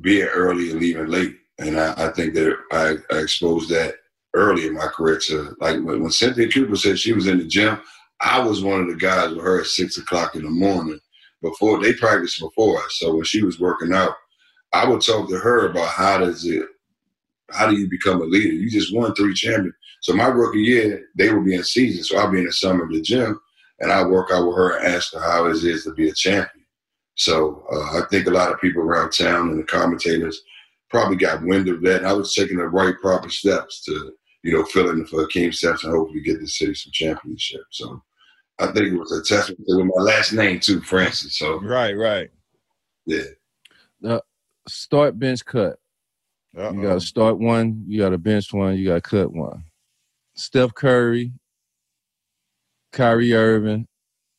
[0.00, 1.36] being early and leaving late.
[1.58, 3.96] And I, I think that I, I exposed that
[4.34, 7.44] early in my career to like when, when Cynthia Cooper said she was in the
[7.44, 7.80] gym,
[8.20, 10.98] I was one of the guys with her at six o'clock in the morning
[11.42, 12.98] before they practiced before us.
[12.98, 14.14] So when she was working out,
[14.72, 16.66] I would talk to her about how does it
[17.50, 18.52] how do you become a leader?
[18.52, 19.74] You just won three champions.
[20.02, 22.04] So my rookie year, they would be in season.
[22.04, 23.40] So I'll be in the summer at the gym
[23.80, 26.12] and I work out with her and ask her how it is to be a
[26.14, 26.64] champion.
[27.14, 30.40] So uh, I think a lot of people around town and the commentators
[30.90, 31.98] probably got wind of that.
[31.98, 34.12] And I was taking the right proper steps to,
[34.42, 37.62] you know, fill in for Hakeem steps and hopefully get the city some championship.
[37.70, 38.00] So
[38.60, 41.36] I think it was a testament to my last name too, Francis.
[41.38, 42.30] So Right, right.
[43.06, 44.18] yeah,
[44.68, 45.78] Start bench cut.
[46.56, 46.72] Uh-oh.
[46.72, 47.84] You got to start one.
[47.86, 48.76] You got to bench one.
[48.76, 49.64] You got to cut one.
[50.34, 51.32] Steph Curry,
[52.92, 53.86] Kyrie Irving,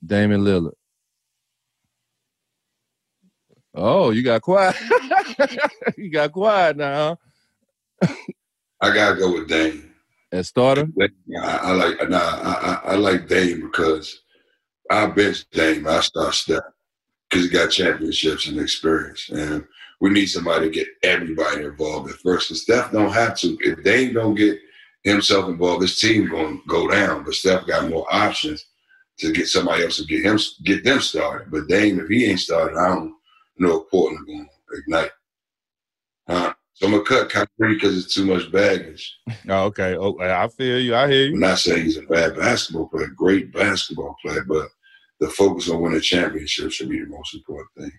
[0.06, 0.74] Damian Lillard.
[3.74, 4.76] Oh, you got quiet.
[5.98, 7.18] you got quiet now.
[8.02, 9.94] I gotta go with Dame.
[10.32, 14.22] At starter, I, I like nah, I, I, I like Dame because
[14.92, 15.88] I bench Dame.
[15.88, 16.62] I start Steph
[17.30, 19.66] because he got championships and experience, and
[20.02, 22.50] we need somebody to get everybody involved at first.
[22.50, 23.58] Because Steph don't have to.
[23.62, 24.60] If Dame don't get
[25.10, 27.24] himself involved, his team going to go down.
[27.24, 28.66] But Steph got more options
[29.20, 31.52] to get somebody else to get him get them started.
[31.52, 33.14] But Dame, if he ain't started, I don't
[33.58, 35.12] know if Portland going to ignite.
[36.28, 36.54] Huh?
[36.80, 39.18] So I'm gonna cut Kyrie because it's too much baggage.
[39.50, 39.98] Oh, okay.
[39.98, 40.96] Oh, I feel you.
[40.96, 41.30] I hear you.
[41.30, 41.40] I'm you.
[41.40, 44.70] not saying he's a bad basketball player, great basketball player, but
[45.20, 47.92] the focus on winning a championship should be the most important thing.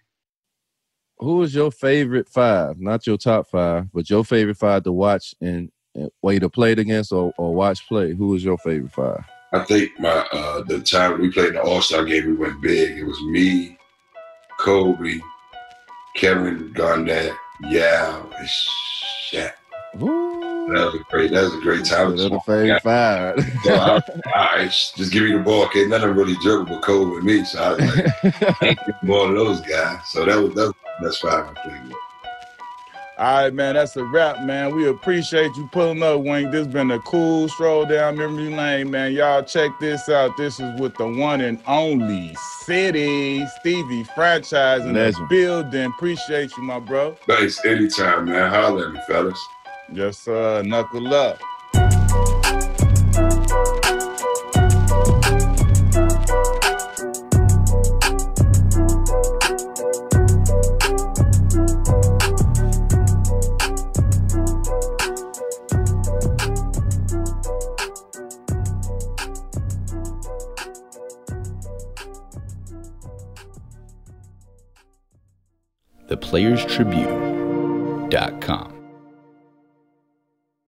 [1.18, 2.78] who is your favorite five?
[2.78, 5.70] Not your top five, but your favorite five to watch and,
[6.00, 8.14] and either played against or, or watch play.
[8.14, 9.24] Who is your favorite five?
[9.52, 12.98] I think my uh, the time we played the All Star game, we went big.
[12.98, 13.76] It was me,
[14.60, 15.18] Kobe,
[16.14, 17.32] Kevin Garnett,
[17.62, 18.48] Yao, and
[19.28, 19.52] Shaq.
[20.00, 20.72] Ooh.
[20.72, 21.32] that was a great.
[21.32, 22.14] That was a great time.
[22.14, 23.44] Little fade five.
[23.64, 24.02] So I, all
[24.34, 25.68] right, just give me the ball.
[25.74, 27.44] None of them really dribble but Kobe with me.
[27.44, 30.00] So I was like, I ain't the ball to those guys.
[30.10, 31.96] So that was that was that's five I played with.
[33.20, 34.74] All right, man, that's a wrap, man.
[34.74, 36.50] We appreciate you pulling up, Wayne.
[36.50, 39.12] This has been a cool stroll down memory lane, man.
[39.12, 40.34] Y'all check this out.
[40.38, 45.28] This is with the one and only City Stevie franchise in the Legend.
[45.28, 45.84] building.
[45.98, 47.14] Appreciate you, my bro.
[47.26, 48.50] Thanks, anytime, man.
[48.50, 49.38] Holler at me, fellas.
[49.92, 50.62] Yes, sir.
[50.62, 51.42] Knuckle up.
[76.30, 78.69] theplayerstribune.com.